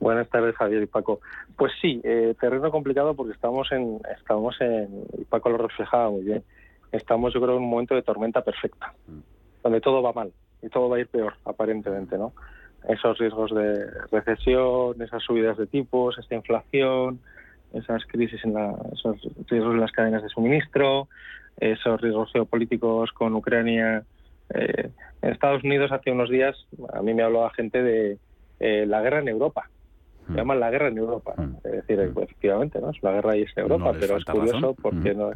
[0.00, 1.20] Buenas tardes, Javier y Paco.
[1.56, 4.88] Pues sí, eh, terreno complicado porque estamos en, estamos en,
[5.18, 6.44] y Paco lo reflejaba muy bien,
[6.92, 8.94] estamos yo creo en un momento de tormenta perfecta,
[9.62, 10.32] donde todo va mal
[10.62, 12.32] y todo va a ir peor, aparentemente, ¿no?
[12.88, 17.20] Esos riesgos de recesión, esas subidas de tipos, esta inflación,
[17.72, 19.16] esas crisis en la, esos
[19.48, 21.08] riesgos en las cadenas de suministro,
[21.58, 24.04] esos riesgos geopolíticos con Ucrania.
[24.54, 24.90] Eh,
[25.22, 26.56] en Estados Unidos hace unos días
[26.92, 28.18] a mí me hablaba gente de
[28.60, 29.68] eh, la guerra en Europa.
[30.32, 31.34] Se llama la guerra en Europa.
[31.64, 32.90] Es decir, pues, efectivamente, ¿no?
[32.90, 34.76] Es la guerra y es en Europa, No pero es curioso razón.
[34.82, 35.30] porque no,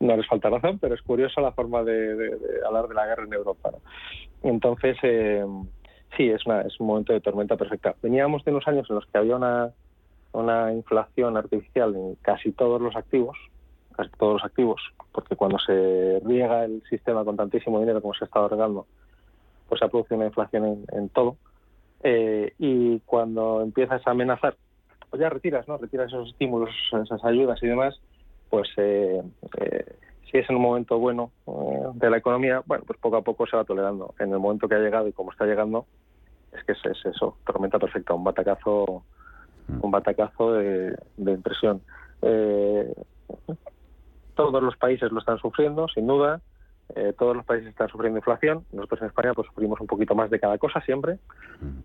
[0.00, 3.06] no les falta razón, pero es curioso la forma de, de- de hablar de la
[3.06, 3.70] guerra en Europa.
[3.72, 3.78] ¿no?
[4.50, 5.44] Entonces, eh,
[6.16, 7.94] sí, es, una, es un momento de tormenta perfecta.
[8.02, 9.70] Veníamos de unos años en los que había una,
[10.32, 13.36] una inflación artificial en casi todos los activos,
[13.96, 14.80] casi todos los activos,
[15.12, 18.86] porque cuando se riega el sistema con tantísimo dinero como se ha estado regando,
[19.68, 21.36] pues se produce una inflación en, en todo.
[22.08, 24.56] Eh, y cuando empiezas a amenazar,
[25.10, 25.76] pues ya retiras, ¿no?
[25.76, 26.70] Retiras esos estímulos,
[27.02, 28.00] esas ayudas y demás,
[28.48, 29.20] pues eh,
[29.58, 29.96] eh,
[30.30, 33.44] si es en un momento bueno eh, de la economía, bueno, pues poco a poco
[33.48, 34.14] se va tolerando.
[34.20, 35.86] En el momento que ha llegado y como está llegando,
[36.52, 39.02] es que es, es eso, tormenta perfecta, un batacazo,
[39.80, 41.82] un batacazo de, de impresión.
[42.22, 42.94] Eh,
[44.36, 46.40] todos los países lo están sufriendo, sin duda.
[46.94, 48.64] Eh, todos los países están sufriendo inflación.
[48.72, 51.18] Nosotros en España pues sufrimos un poquito más de cada cosa siempre.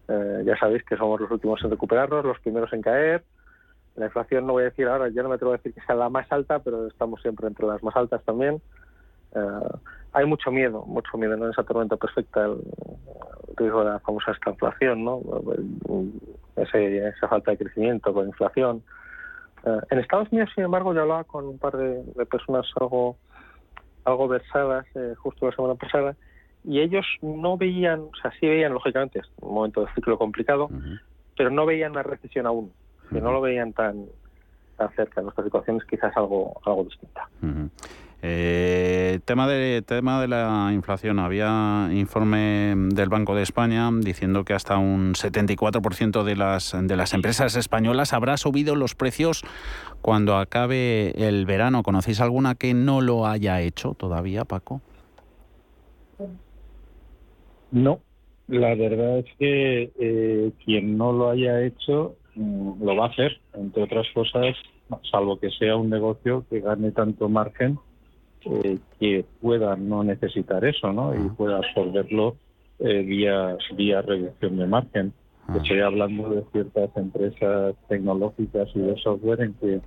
[0.07, 3.23] Eh, ya sabéis que somos los últimos en recuperarnos, los primeros en caer.
[3.95, 5.95] La inflación no voy a decir ahora, ya no me atrevo a decir que sea
[5.95, 8.61] la más alta, pero estamos siempre entre las más altas también.
[9.35, 9.69] Eh,
[10.13, 11.45] hay mucho miedo, mucho miedo ¿no?
[11.45, 12.51] en esa tormenta perfecta, el,
[13.49, 15.21] el riesgo de la famosa esta inflación, ¿no?
[16.55, 18.83] Ese- esa falta de crecimiento con inflación.
[19.65, 23.17] Eh, en Estados Unidos, sin embargo, yo hablaba con un par de, de personas algo,
[24.05, 26.15] algo versadas eh, justo la semana pasada
[26.63, 30.69] y ellos no veían, o sea, sí veían, lógicamente, es un momento de ciclo complicado,
[31.35, 32.71] pero no veían la recesión aún,
[33.09, 34.05] que no lo veían tan,
[34.77, 35.21] tan cerca.
[35.21, 37.27] Nuestra situación es quizás algo, algo distinta.
[38.23, 41.17] Eh, tema de tema de la inflación.
[41.17, 47.13] Había informe del Banco de España diciendo que hasta un 74% de las de las
[47.13, 49.41] empresas españolas habrá subido los precios
[50.01, 51.81] cuando acabe el verano.
[51.81, 54.81] ¿Conocéis alguna que no lo haya hecho todavía, Paco?
[57.71, 58.01] No,
[58.47, 63.39] la verdad es que eh, quien no lo haya hecho mm, lo va a hacer,
[63.53, 64.55] entre otras cosas,
[65.09, 67.79] salvo que sea un negocio que gane tanto margen
[68.45, 71.13] eh, que pueda no necesitar eso, ¿no?
[71.13, 72.35] Y pueda absorberlo
[72.79, 75.13] eh, vía, vía reducción de margen.
[75.55, 79.81] Estoy hablando de ciertas empresas tecnológicas y de software en que eh,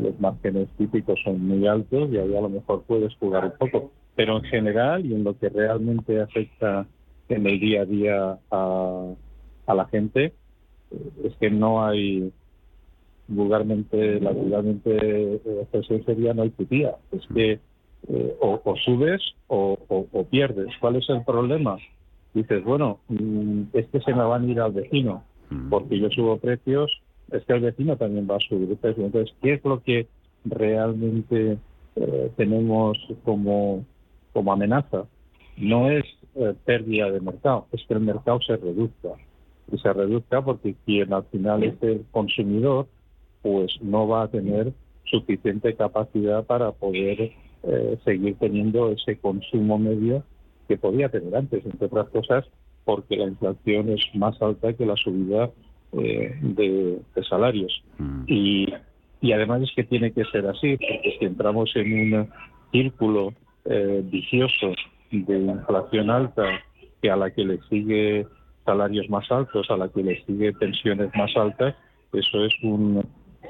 [0.00, 3.90] los márgenes típicos son muy altos y ahí a lo mejor puedes jugar un poco.
[4.14, 6.86] Pero en general y en lo que realmente afecta
[7.28, 9.14] en el día a día a,
[9.66, 10.34] a la gente,
[10.90, 12.30] eh, es que no hay,
[13.28, 16.96] vulgarmente, la vulgarmente expresión sería no hay tutía.
[17.12, 17.58] Es que
[18.08, 20.68] eh, o, o subes o, o- o pierdes.
[20.80, 21.76] ¿Cuál es el problema?
[22.34, 25.24] Dices, bueno, mm, es que se me van a ir al vecino,
[25.68, 26.90] porque yo subo precios,
[27.32, 29.06] es que el vecino también va a subir precios.
[29.06, 30.06] Entonces, ¿qué es lo que
[30.44, 31.58] realmente
[31.96, 33.84] eh, tenemos como,
[34.32, 35.04] como amenaza?
[35.56, 36.04] No es
[36.36, 39.10] eh, pérdida de mercado, es que el mercado se reduzca.
[39.72, 42.86] Y se reduzca porque quien al final es el consumidor,
[43.42, 44.72] pues no va a tener
[45.04, 47.32] suficiente capacidad para poder
[47.62, 50.24] eh, seguir teniendo ese consumo medio
[50.68, 52.46] que podía tener antes, entre otras cosas,
[52.84, 55.50] porque la inflación es más alta que la subida
[55.92, 57.82] eh, de, salarios.
[58.26, 58.66] Y,
[59.20, 62.28] y además es que tiene que ser así, porque si entramos en un
[62.72, 63.34] círculo
[63.64, 64.72] eh, vicioso
[65.10, 66.44] de inflación alta
[67.02, 68.26] que a la que le sigue
[68.64, 71.74] salarios más altos, a la que le sigue pensiones más altas,
[72.12, 73.04] eso es un,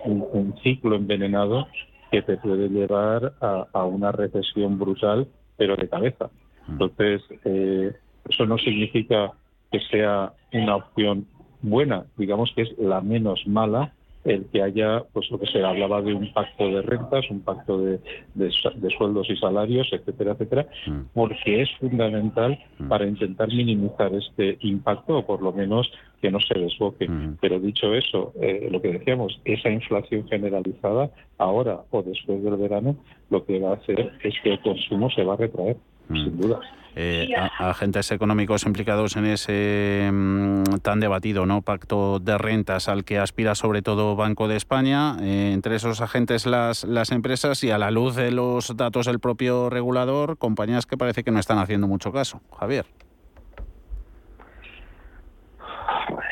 [0.04, 1.66] un, ciclo envenenado
[2.10, 6.30] que te puede llevar a, una recesión brutal, pero de cabeza.
[6.68, 7.92] Entonces, eh,
[8.28, 9.32] eso no significa
[9.70, 11.26] que sea una opción
[11.62, 13.92] buena, digamos que es la menos mala,
[14.24, 17.78] el que haya, pues lo que se hablaba de un pacto de rentas, un pacto
[17.78, 18.00] de,
[18.34, 18.50] de,
[18.96, 21.00] sueldos y salarios, etcétera, etcétera, mm.
[21.14, 22.88] porque es fundamental mm.
[22.88, 25.90] para intentar minimizar este impacto o por lo menos
[26.20, 27.08] que no se desboque.
[27.08, 27.38] Mm.
[27.40, 32.96] Pero dicho eso, eh, lo que decíamos, esa inflación generalizada, ahora o después del verano,
[33.30, 35.76] lo que va a hacer es que el consumo se va a retraer,
[36.12, 36.60] sin duda
[36.96, 43.18] eh, agentes económicos implicados en ese mm, tan debatido no pacto de rentas al que
[43.18, 45.16] aspira sobre todo Banco de España.
[45.20, 49.20] Eh, entre esos agentes las, las empresas y a la luz de los datos del
[49.20, 52.40] propio regulador, compañías que parece que no están haciendo mucho caso.
[52.58, 52.86] Javier.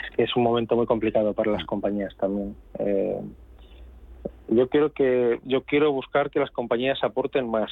[0.03, 2.57] Es que es un momento muy complicado para las compañías también.
[2.81, 3.21] Eh,
[4.49, 7.71] yo quiero que yo quiero buscar que las compañías aporten más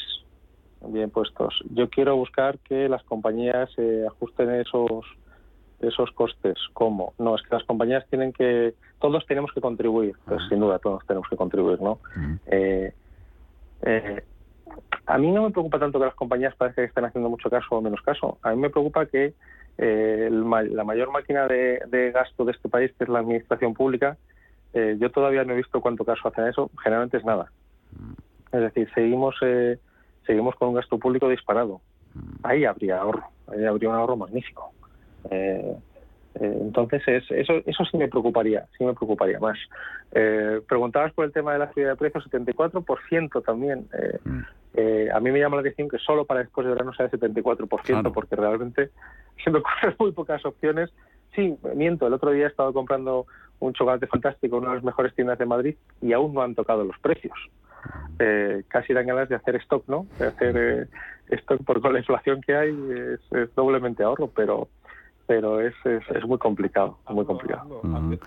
[0.89, 1.63] bien puestos.
[1.71, 5.05] Yo quiero buscar que las compañías eh, ajusten esos
[5.81, 6.57] esos costes.
[6.73, 7.13] ¿Cómo?
[7.19, 11.05] No, es que las compañías tienen que, todos tenemos que contribuir, pues sin duda todos
[11.07, 11.99] tenemos que contribuir, ¿no?
[12.47, 12.95] Eh,
[13.83, 14.25] eh,
[15.05, 17.67] a mí no me preocupa tanto que las compañías parezca que estén haciendo mucho caso
[17.77, 18.39] o menos caso.
[18.43, 19.35] A mí me preocupa que
[19.79, 24.17] la mayor máquina de, de, gasto de este país, que es la administración pública,
[24.73, 26.71] yo todavía no he visto cuánto caso hacen eso.
[26.83, 27.53] Generalmente es nada.
[28.51, 29.37] Es decir, seguimos
[30.27, 31.81] seguimos con un gasto público disparado.
[32.43, 34.73] Ahí habría ahorro, ahí habría un ahorro magnífico.
[35.31, 35.77] Eh,
[36.35, 39.59] eh, entonces, eso, eso sí me preocuparía, sí me preocuparía más.
[40.13, 43.89] Eh, preguntabas por el tema de la subida de precios, 74% también.
[44.25, 44.43] Mm.
[45.15, 48.13] a mí me llama la atención que solo para después de verano sea el 74%,
[48.13, 48.91] porque realmente
[49.43, 50.91] se me ocurren muy pocas opciones.
[51.35, 53.27] Sí, miento, el otro día he estado comprando
[53.59, 56.55] un chocolate fantástico en una de las mejores tiendas de Madrid y aún no han
[56.55, 57.35] tocado los precios
[58.19, 60.07] eh, casi dan ganas de hacer stock, ¿no?
[60.19, 64.69] De hacer eh, stock por con la inflación que hay es, doblemente ahorro, pero
[65.27, 67.83] pero es, es, muy complicado, muy complicado.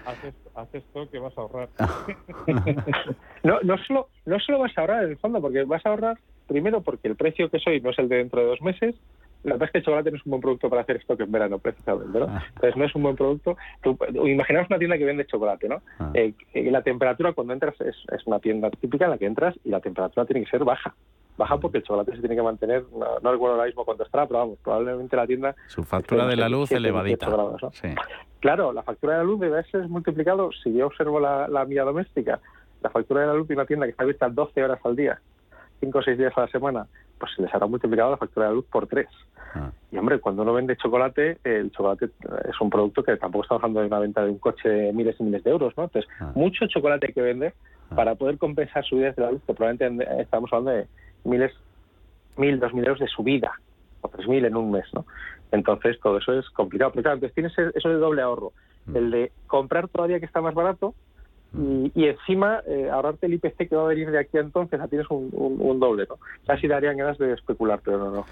[0.05, 1.69] Haces, haces stock que vas a ahorrar.
[3.43, 6.17] no, no solo no solo vas a ahorrar en el fondo, porque vas a ahorrar
[6.47, 8.95] primero porque el precio que soy no es el de dentro de dos meses
[9.43, 11.31] la verdad es que el chocolate no es un buen producto para hacer stock en
[11.31, 12.25] verano, precisamente, ¿no?
[12.29, 12.43] Ah.
[12.55, 13.57] Entonces no es un buen producto.
[14.25, 15.81] imaginaos una tienda que vende chocolate, ¿no?
[15.99, 16.11] Ah.
[16.13, 19.79] Eh, la temperatura cuando entras es, una tienda típica en la que entras y la
[19.79, 20.93] temperatura tiene que ser baja.
[21.37, 24.39] Baja porque el chocolate se tiene que mantener, no, recuerdo ahora mismo cuánto estará, pero
[24.39, 25.55] vamos, probablemente la tienda...
[25.67, 27.27] Su factura de la luz elevadita.
[28.41, 31.83] Claro, la factura de la luz debe ser multiplicado, si yo observo la, la mía
[31.83, 32.41] doméstica,
[32.81, 35.21] la factura de la luz de una tienda que está abierta 12 horas al día,
[35.79, 36.87] 5 o 6 días a la semana,
[37.19, 39.07] pues se les hará multiplicado la factura de la luz por 3.
[39.55, 39.71] Ah.
[39.91, 43.81] Y hombre, cuando uno vende chocolate, el chocolate es un producto que tampoco está hablando
[43.81, 45.83] de una venta de un coche miles y miles de euros, ¿no?
[45.83, 46.31] Entonces, ah.
[46.35, 47.53] mucho chocolate hay que vender
[47.91, 47.95] ah.
[47.95, 50.87] para poder compensar subidas de la luz, que probablemente estamos hablando de
[51.23, 51.51] miles,
[52.37, 53.51] mil, dos mil euros de subida,
[54.01, 55.05] o tres mil en un mes, ¿no?
[55.51, 56.91] Entonces, todo eso es complicado.
[56.91, 58.53] Pero claro, entonces tienes eso de doble ahorro.
[58.85, 58.95] Mm.
[58.95, 60.93] El de comprar todavía que está más barato
[61.53, 64.87] y, encima eh, ahorrarte el IPC que va a venir de aquí a entonces, ya
[64.87, 66.17] tienes un, doble, ¿no?
[66.45, 68.25] Casi darían ganas de especular, pero no, no,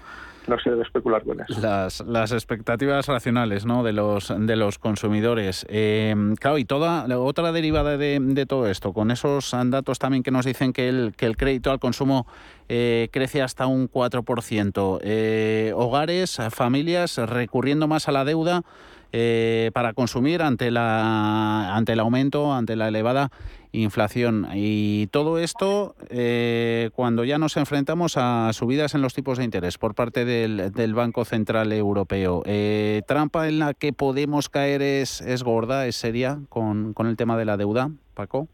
[0.46, 1.60] no se debe especular con eso.
[1.60, 3.82] Las, las expectativas racionales, ¿no?
[3.82, 5.66] De los de los consumidores.
[5.68, 10.30] Eh, claro, y toda otra derivada de, de, todo esto, con esos datos también que
[10.30, 12.26] nos dicen que el, que el crédito al consumo
[12.68, 15.00] eh, crece hasta un 4%.
[15.02, 18.62] Eh, hogares, familias recurriendo más a la deuda.
[19.10, 23.30] Eh, para consumir ante, la, ante el aumento, ante la elevada
[23.72, 24.46] inflación.
[24.54, 29.78] Y todo esto eh, cuando ya nos enfrentamos a subidas en los tipos de interés
[29.78, 32.42] por parte del, Banco Central Europeo.
[32.44, 37.16] Eh, ¿Trampa en la que podemos caer es, es gorda, es seria con, con el
[37.16, 38.48] tema de la deuda, Paco?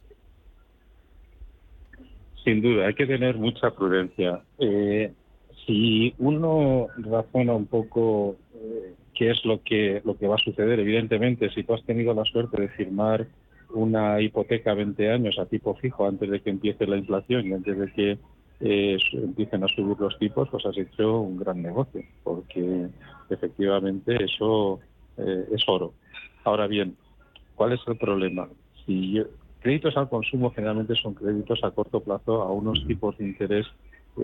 [2.44, 4.42] Sin duda, hay que tener mucha prudencia.
[5.66, 8.36] si uno razona un poco
[9.14, 10.80] qué es lo que, lo que va a suceder.
[10.80, 13.26] Evidentemente, si tú has tenido la suerte de firmar
[13.70, 17.52] una hipoteca a 20 años a tipo fijo antes de que empiece la inflación y
[17.52, 18.18] antes de que
[18.60, 22.88] eh, empiecen a subir los tipos, pues has hecho un gran negocio, porque
[23.30, 24.80] efectivamente eso
[25.16, 25.94] eh, es oro.
[26.44, 26.96] Ahora bien,
[27.54, 28.48] ¿cuál es el problema?
[28.86, 29.20] Si
[29.60, 33.66] créditos al consumo generalmente son créditos a corto plazo a unos tipos de interés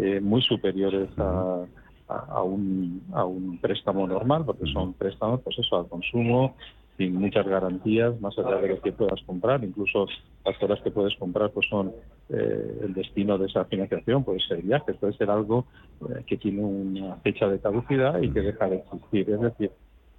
[0.00, 1.64] eh, muy superiores a,
[2.10, 6.56] a, un, a un préstamo normal, porque son préstamos, pues eso, al consumo,
[7.00, 9.64] sin muchas garantías, más allá de lo que puedas comprar.
[9.64, 10.06] Incluso
[10.44, 11.92] las horas que puedes comprar pues son
[12.28, 15.64] eh, el destino de esa financiación, puede ser viajes, puede ser algo
[16.02, 19.30] eh, que tiene una fecha de caducidad y que deja de existir.
[19.30, 19.70] Es decir,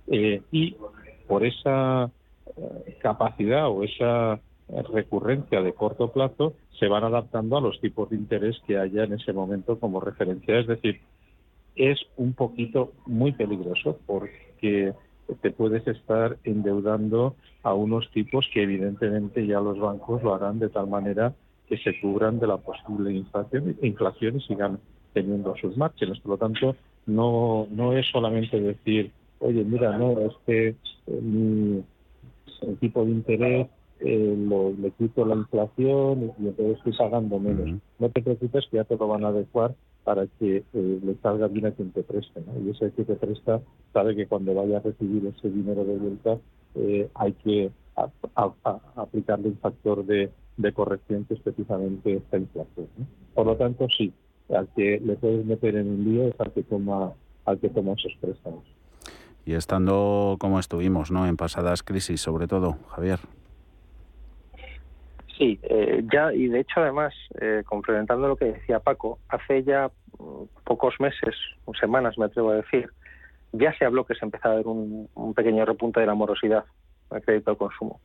[0.07, 0.75] eh, y
[1.27, 2.09] por esa
[2.99, 4.39] capacidad o esa
[4.91, 9.13] recurrencia de corto plazo se van adaptando a los tipos de interés que haya en
[9.13, 10.59] ese momento como referencia.
[10.59, 10.99] Es decir,
[11.75, 14.93] es un poquito muy peligroso porque
[15.41, 20.69] te puedes estar endeudando a unos tipos que evidentemente ya los bancos lo harán de
[20.69, 21.33] tal manera
[21.67, 24.79] que se cubran de la posible inflación, inflación y sigan
[25.13, 26.19] teniendo sus márgenes.
[26.19, 31.83] Por lo tanto, no, no es solamente decir, oye, mira, no, es que eh, mi
[32.61, 33.67] el tipo de interés
[34.01, 37.81] eh, lo, le quito la inflación y entonces estoy pagando menos.
[37.99, 41.47] No te preocupes que ya te lo van a adecuar para que eh, le salga
[41.47, 42.41] bien a quien te preste.
[42.63, 43.61] Y ese que te presta
[43.93, 46.37] sabe que cuando vaya a recibir ese dinero de vuelta
[46.75, 47.71] eh, hay que
[48.95, 50.31] aplicarle un factor de,
[50.73, 52.87] corrección que es precisamente esta inflación.
[53.33, 54.13] Por lo tanto, sí,
[54.49, 57.13] al que le puedes meter en un lío es al que toma,
[57.45, 58.63] al que toma esos préstamos.
[59.45, 61.27] Y estando como estuvimos, ¿no?
[61.27, 63.19] En pasadas crisis, sobre todo, Javier.
[65.41, 69.89] Sí, eh, ya, y de hecho además, eh, complementando lo que decía Paco, hace ya
[70.19, 71.35] mm, pocos meses,
[71.79, 72.87] semanas me atrevo a decir,
[73.51, 76.63] ya se habló que se empezaba a ver un, pequeño repunte de la morosidad
[77.09, 77.99] el crédito al consumo.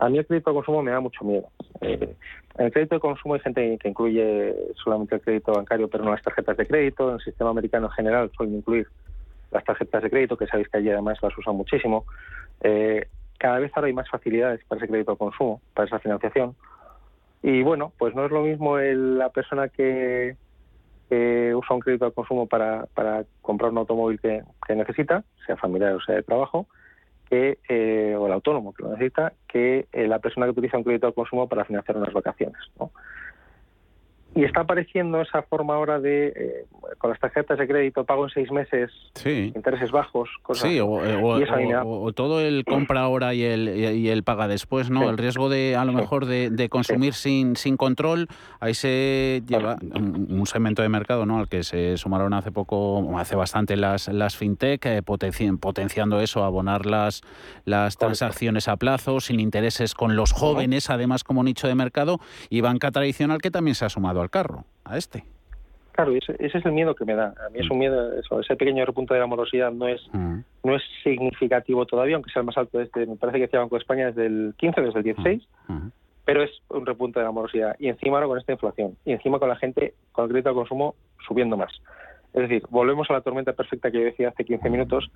[0.00, 1.48] A mí el crédito al consumo me da mucho miedo.
[1.80, 2.16] Eh,
[2.58, 4.52] en el crédito de consumo hay gente que incluye
[4.82, 7.08] solamente el crédito bancario, pero no las tarjetas de crédito.
[7.08, 8.88] En el sistema americano en general suelen incluir
[9.52, 12.04] las tarjetas de crédito, que sabéis que allí además las usan muchísimo.
[12.62, 13.06] Eh,
[13.38, 16.54] cada vez ahora hay más facilidades para ese crédito al consumo, para esa financiación.
[17.42, 20.36] Y bueno, pues no es lo mismo la persona que,
[21.10, 24.42] usa un crédito al consumo para, para comprar un automóvil que,
[24.74, 26.66] necesita, sea familiar o sea de trabajo,
[27.28, 30.84] que, eh, o el autónomo que lo necesita, que eh, la persona que utiliza un
[30.84, 32.58] crédito al consumo para financiar unas vacaciones.
[32.80, 32.90] ¿no?
[34.34, 36.66] Y está apareciendo esa forma ahora de, eh,
[36.98, 38.90] con las tarjetas de crédito, pago en seis meses,
[39.24, 44.90] intereses bajos, cosas Sí, o, todo el compra ahora y el, y el paga después,
[44.90, 45.08] ¿no?
[45.08, 48.26] El riesgo de, a lo mejor, de, consumir sin, sin control,
[48.58, 51.38] ahí se lleva un, segmento de mercado, ¿no?
[51.38, 56.86] Al que se sumaron hace poco, hace bastante las, las fintech, eh, potenciando eso, abonar
[56.86, 57.22] las,
[57.64, 62.18] las transacciones a plazo, sin intereses con los jóvenes, además como nicho de mercado,
[62.50, 65.24] y banca tradicional que también se ha sumado al carro, a este.
[65.94, 67.34] Claro, ese, ese, es el miedo que me da.
[67.46, 70.38] A mí es un miedo, eso, ese pequeño repunte de la morosidad no es mm.
[70.64, 73.76] no es significativo todavía, aunque sea el más alto este, me parece que decía Banco
[73.76, 75.72] de España desde el 15, desde el 16, mm.
[75.72, 75.92] mm.
[76.24, 77.76] pero es un repunte de la morosidad.
[77.78, 80.56] Y encima ahora con esta inflación, y encima con la gente con el crédito al
[80.56, 80.96] consumo
[81.28, 81.70] subiendo más.
[82.32, 85.08] Es decir, volvemos a la tormenta perfecta que yo decía hace 15 minutos.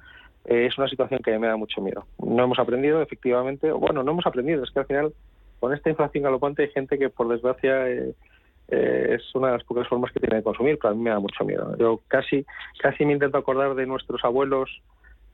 [0.44, 2.06] Eh, es una situación que me da mucho miedo.
[2.24, 5.12] No hemos aprendido, efectivamente, bueno, no hemos aprendido, es que al final
[5.58, 7.88] con esta inflación galopante hay gente que por desgracia...
[7.90, 8.14] Eh,
[8.68, 11.10] eh, es una de las pocas formas que tiene de consumir, pero a mí me
[11.10, 11.76] da mucho miedo.
[11.78, 12.44] Yo casi,
[12.80, 14.82] casi me intento acordar de nuestros abuelos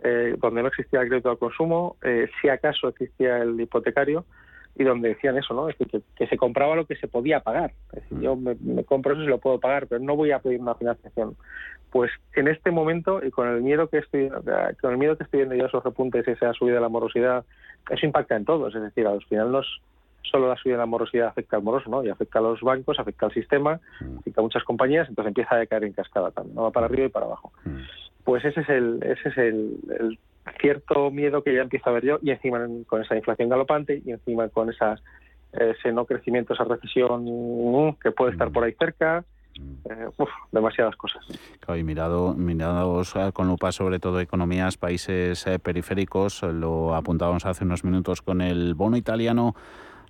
[0.02, 4.24] eh, donde no existía el crédito al consumo, eh, si acaso existía el hipotecario,
[4.76, 5.68] y donde decían eso, ¿no?
[5.68, 7.72] Es decir, que, se compraba lo que se podía pagar.
[8.10, 11.36] Yo me, compro eso y lo puedo pagar, pero no voy a pedir una financiación.
[11.90, 14.30] Pues en este momento y con el miedo que estoy,
[14.80, 17.44] con el miedo que estoy viendo yo esos repuntes, esa subida de la morosidad,
[17.88, 18.74] eso impacta en todos.
[18.74, 19.80] Es decir, al final nos
[20.30, 22.04] solo la subida de la morosidad afecta al moroso, ¿no?
[22.04, 24.18] Y afecta a los bancos, afecta al sistema, mm.
[24.18, 26.62] afecta a muchas compañías, entonces empieza a decaer en cascada también, ¿no?
[26.62, 27.52] Va para arriba y para abajo.
[27.64, 27.78] Mm.
[28.24, 30.18] Pues ese es el, ese es el,
[30.60, 34.10] cierto miedo que ya empiezo a ver yo, y encima con esa inflación galopante, y
[34.10, 34.98] encima con esa,
[35.52, 38.52] ese no crecimiento, esa recesión uh, que puede estar mm.
[38.52, 39.24] por ahí cerca,
[39.56, 40.08] eh,
[40.50, 41.24] demasiadas cosas.
[41.68, 47.84] y mirado, mirados con lupa sobre todo economías, países eh, periféricos, lo apuntábamos hace unos
[47.84, 49.54] minutos con el bono italiano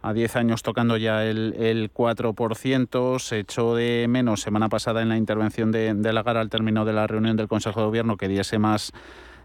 [0.05, 3.19] a 10 años tocando ya el, el 4%.
[3.19, 6.93] Se echó de menos semana pasada en la intervención de, de Lagarde al término de
[6.93, 8.93] la reunión del Consejo de Gobierno que diese más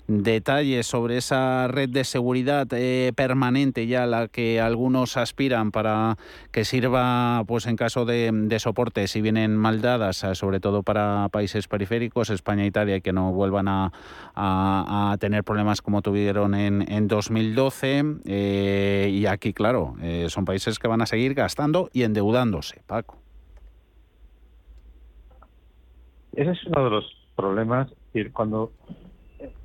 [0.10, 6.18] detalles sobre esa red de seguridad eh, permanente ya a la que algunos aspiran para
[6.52, 11.30] que sirva pues en caso de, soporte si vienen mal dadas, eh, sobre todo para
[11.32, 13.92] países periféricos, España e Italia, que no vuelvan a,
[15.20, 18.04] tener problemas como tuvieron en, en 2012.
[18.26, 19.96] Eh, y aquí, claro,
[20.28, 22.82] son países que van a seguir gastando y endeudándose.
[22.88, 23.18] Paco.
[26.34, 27.06] Ese es uno de los
[27.36, 27.90] problemas.
[28.34, 28.72] Cuando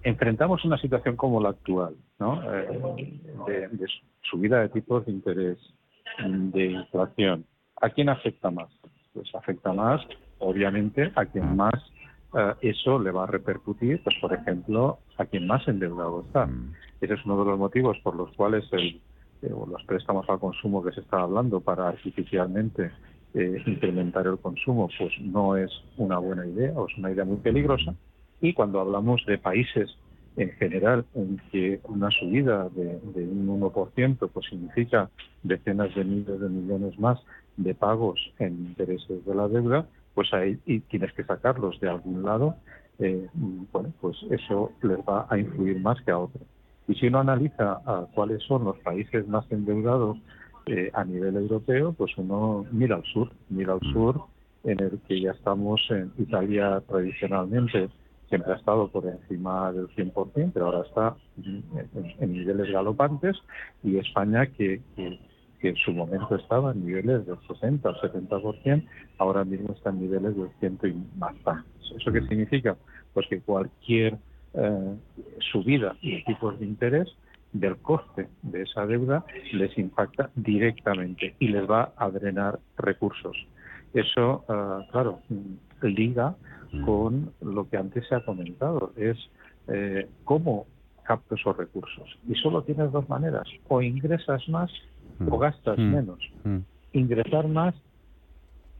[0.03, 2.43] enfrentamos una situación como la actual, ¿no?
[2.53, 3.87] Eh, de,
[4.23, 5.59] subida de tipos de interés,
[6.27, 7.45] de inflación.
[7.81, 8.71] ¿A quién afecta más?
[9.13, 10.01] Pues afecta más,
[10.39, 11.75] obviamente, a quien más
[12.35, 16.49] eh, eso le va a repercutir, pues por ejemplo, a quien más endeudado está.
[17.01, 19.01] Ese es uno de los motivos por los cuales el,
[19.43, 22.91] eh, los préstamos al consumo que se está hablando para artificialmente
[23.35, 27.37] eh, incrementar el consumo, pues no es una buena idea o es una idea muy
[27.37, 27.95] peligrosa.
[28.45, 29.97] Y cuando hablamos de países
[30.37, 35.09] en general en que una subida de, de un 1% pues significa
[35.43, 37.19] decenas de miles de millones más
[37.57, 42.23] de pagos en intereses de la deuda, pues ahí y tienes que sacarlos de algún
[42.23, 42.57] lado,
[42.99, 43.27] eh,
[43.73, 46.45] bueno, pues eso les va a influir más que a otros.
[46.87, 50.19] Y si uno analiza a cuáles son los países más endeudados
[50.67, 54.21] eh, a nivel europeo, pues uno mira al sur, mira al sur,
[54.65, 57.89] en el que ya estamos en Italia tradicionalmente
[58.29, 61.17] siempre ha estado por encima del 100%, pero ahora está
[62.21, 63.37] en, niveles galopantes,
[63.83, 65.19] y España que, que,
[65.63, 70.37] en su momento estaba en niveles del 60 o 70%, ahora mismo está en niveles
[70.37, 71.35] del 100 y más.
[71.97, 72.77] ¿Eso qué significa?
[73.15, 74.19] Pues que cualquier
[74.53, 74.97] eh,
[75.53, 77.09] subida de tipos de interés
[77.53, 83.37] del coste de esa deuda les impacta directamente y les va a drenar recursos.
[83.95, 85.21] Eso, eh, claro,
[85.81, 86.35] liga
[86.85, 89.17] con lo que antes se ha comentado, es
[89.69, 90.67] eh, cómo
[91.03, 92.19] capto esos recursos.
[92.29, 94.71] Y solo tienes dos maneras, o ingresas más
[95.29, 96.19] o gastas menos.
[96.93, 97.75] Ingresar más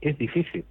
[0.01, 0.65] es difícil,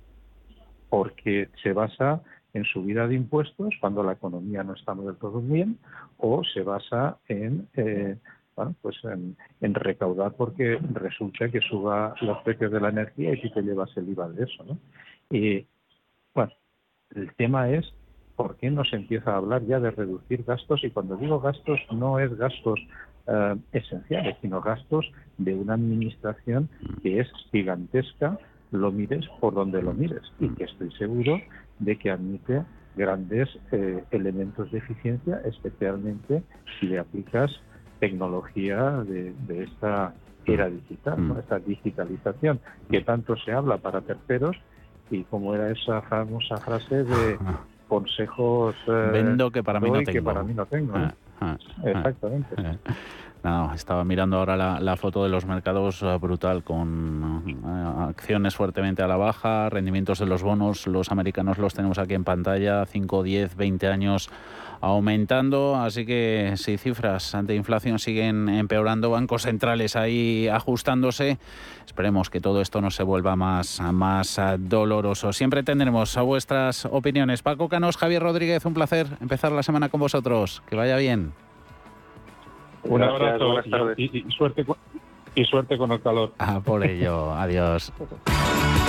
[0.88, 2.22] porque se basa
[2.52, 5.78] en subida de impuestos cuando la economía no está del todo bien,
[6.18, 8.16] o se basa en eh,
[8.56, 13.52] bueno, pues en, recaudar porque resulta que suba los precios de la energía y si
[13.52, 14.78] te llevas el IVA de eso, ¿no?
[15.30, 15.66] Y
[16.34, 16.52] bueno,
[17.14, 17.92] el tema es
[18.36, 21.80] por qué no se empieza a hablar ya de reducir gastos y cuando digo gastos
[21.92, 22.80] no es gastos
[23.26, 26.68] eh, esenciales, sino gastos de una administración
[27.02, 28.38] que es gigantesca,
[28.70, 31.40] lo mires por donde lo mires y que estoy seguro
[31.78, 32.62] de que admite
[32.96, 36.42] grandes eh, elementos de eficiencia, especialmente
[36.78, 37.50] si le aplicas
[38.00, 41.38] tecnología de, esta era digital, mm.
[41.38, 42.60] esta digitalización
[42.90, 44.56] que tanto se habla para terceros
[45.14, 47.38] y como era esa famosa frase de
[47.88, 50.12] consejos eh, vendo que para mí no tengo.
[50.12, 51.88] Que para mí no tengo ah, ah, ah.
[51.88, 52.56] Exactamente.
[53.44, 59.02] No, estaba mirando ahora la, foto de los mercados eh, brutal, con eh, acciones fuertemente
[59.02, 63.22] a la baja, rendimientos de los bonos, los americanos los tenemos aquí en pantalla, 5,
[63.22, 64.30] 10, 20 años
[64.84, 71.38] aumentando, así que si cifras ante inflación siguen empeorando, bancos centrales ahí ajustándose,
[71.86, 75.32] esperemos que todo esto no se vuelva más, más doloroso.
[75.32, 77.42] Siempre tendremos a vuestras opiniones.
[77.42, 80.62] Paco Canos, Javier Rodríguez, un placer empezar la semana con vosotros.
[80.68, 81.32] Que vaya bien.
[82.84, 83.60] Un abrazo
[83.96, 84.66] y, suerte,
[85.34, 86.32] y suerte con el calor.
[86.38, 87.92] Ah, por ello, adiós.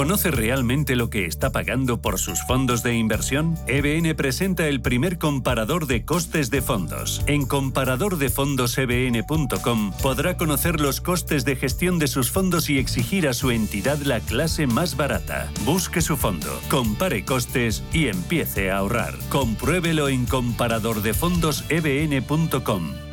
[0.00, 3.58] ¿Conoce realmente lo que está pagando por sus fondos de inversión?
[3.66, 7.22] EBN presenta el primer comparador de costes de fondos.
[7.26, 13.50] En comparadordefondosebn.com podrá conocer los costes de gestión de sus fondos y exigir a su
[13.50, 15.52] entidad la clase más barata.
[15.66, 19.18] Busque su fondo, compare costes y empiece a ahorrar.
[19.28, 23.09] Compruébelo en comparadordefondosebn.com.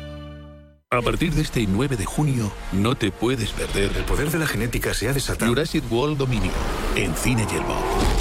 [0.90, 3.94] A partir de este 9 de junio, no te puedes perder.
[3.94, 5.50] El poder de la genética se ha desatado.
[5.50, 6.54] Jurassic World Dominion,
[6.96, 7.76] en Cine Yelmo.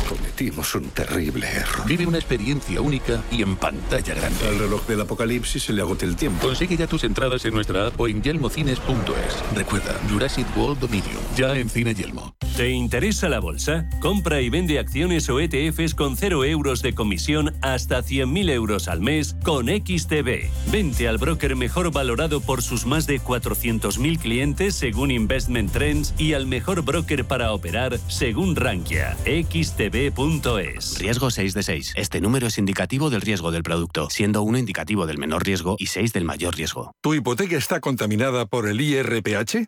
[0.10, 1.88] Cometimos un terrible error.
[1.88, 4.50] Vive una experiencia única y en pantalla grande.
[4.50, 6.46] Al reloj del apocalipsis se le agote el tiempo.
[6.46, 9.56] Consigue ya tus entradas en nuestra app o en yelmocines.es.
[9.56, 12.36] Recuerda, Jurassic World Dominion, ya en Cine Yelmo.
[12.58, 13.88] ¿Te interesa la bolsa?
[14.02, 19.00] Compra y vende acciones o ETFs con 0 euros de comisión hasta 100.000 euros al
[19.00, 20.50] mes con XTB.
[20.70, 26.34] Vente al broker mejor valorado por sus más de 400.000 clientes según Investment Trends y
[26.34, 30.98] al mejor broker para operar según Rankia, xtb.es.
[30.98, 31.94] Riesgo 6 de 6.
[31.96, 35.86] Este número es indicativo del riesgo del producto, siendo 1 indicativo del menor riesgo y
[35.86, 36.94] 6 del mayor riesgo.
[37.04, 39.68] ¿Tu hipoteca está contaminada por el IRPH?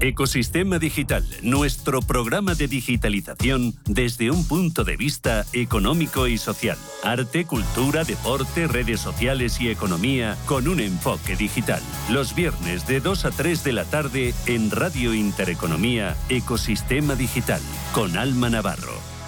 [0.00, 6.78] Ecosistema Digital, nuestro programa de digitalización desde un punto de vista económico y social.
[7.02, 11.82] Arte, cultura, deporte, redes sociales y economía con un enfoque digital.
[12.10, 17.60] Los viernes de 2 a 3 de la tarde en Radio Intereconomía, Ecosistema Digital,
[17.92, 19.18] con Alma Navarro.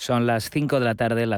[0.00, 1.28] Son las 5 de la tarde, las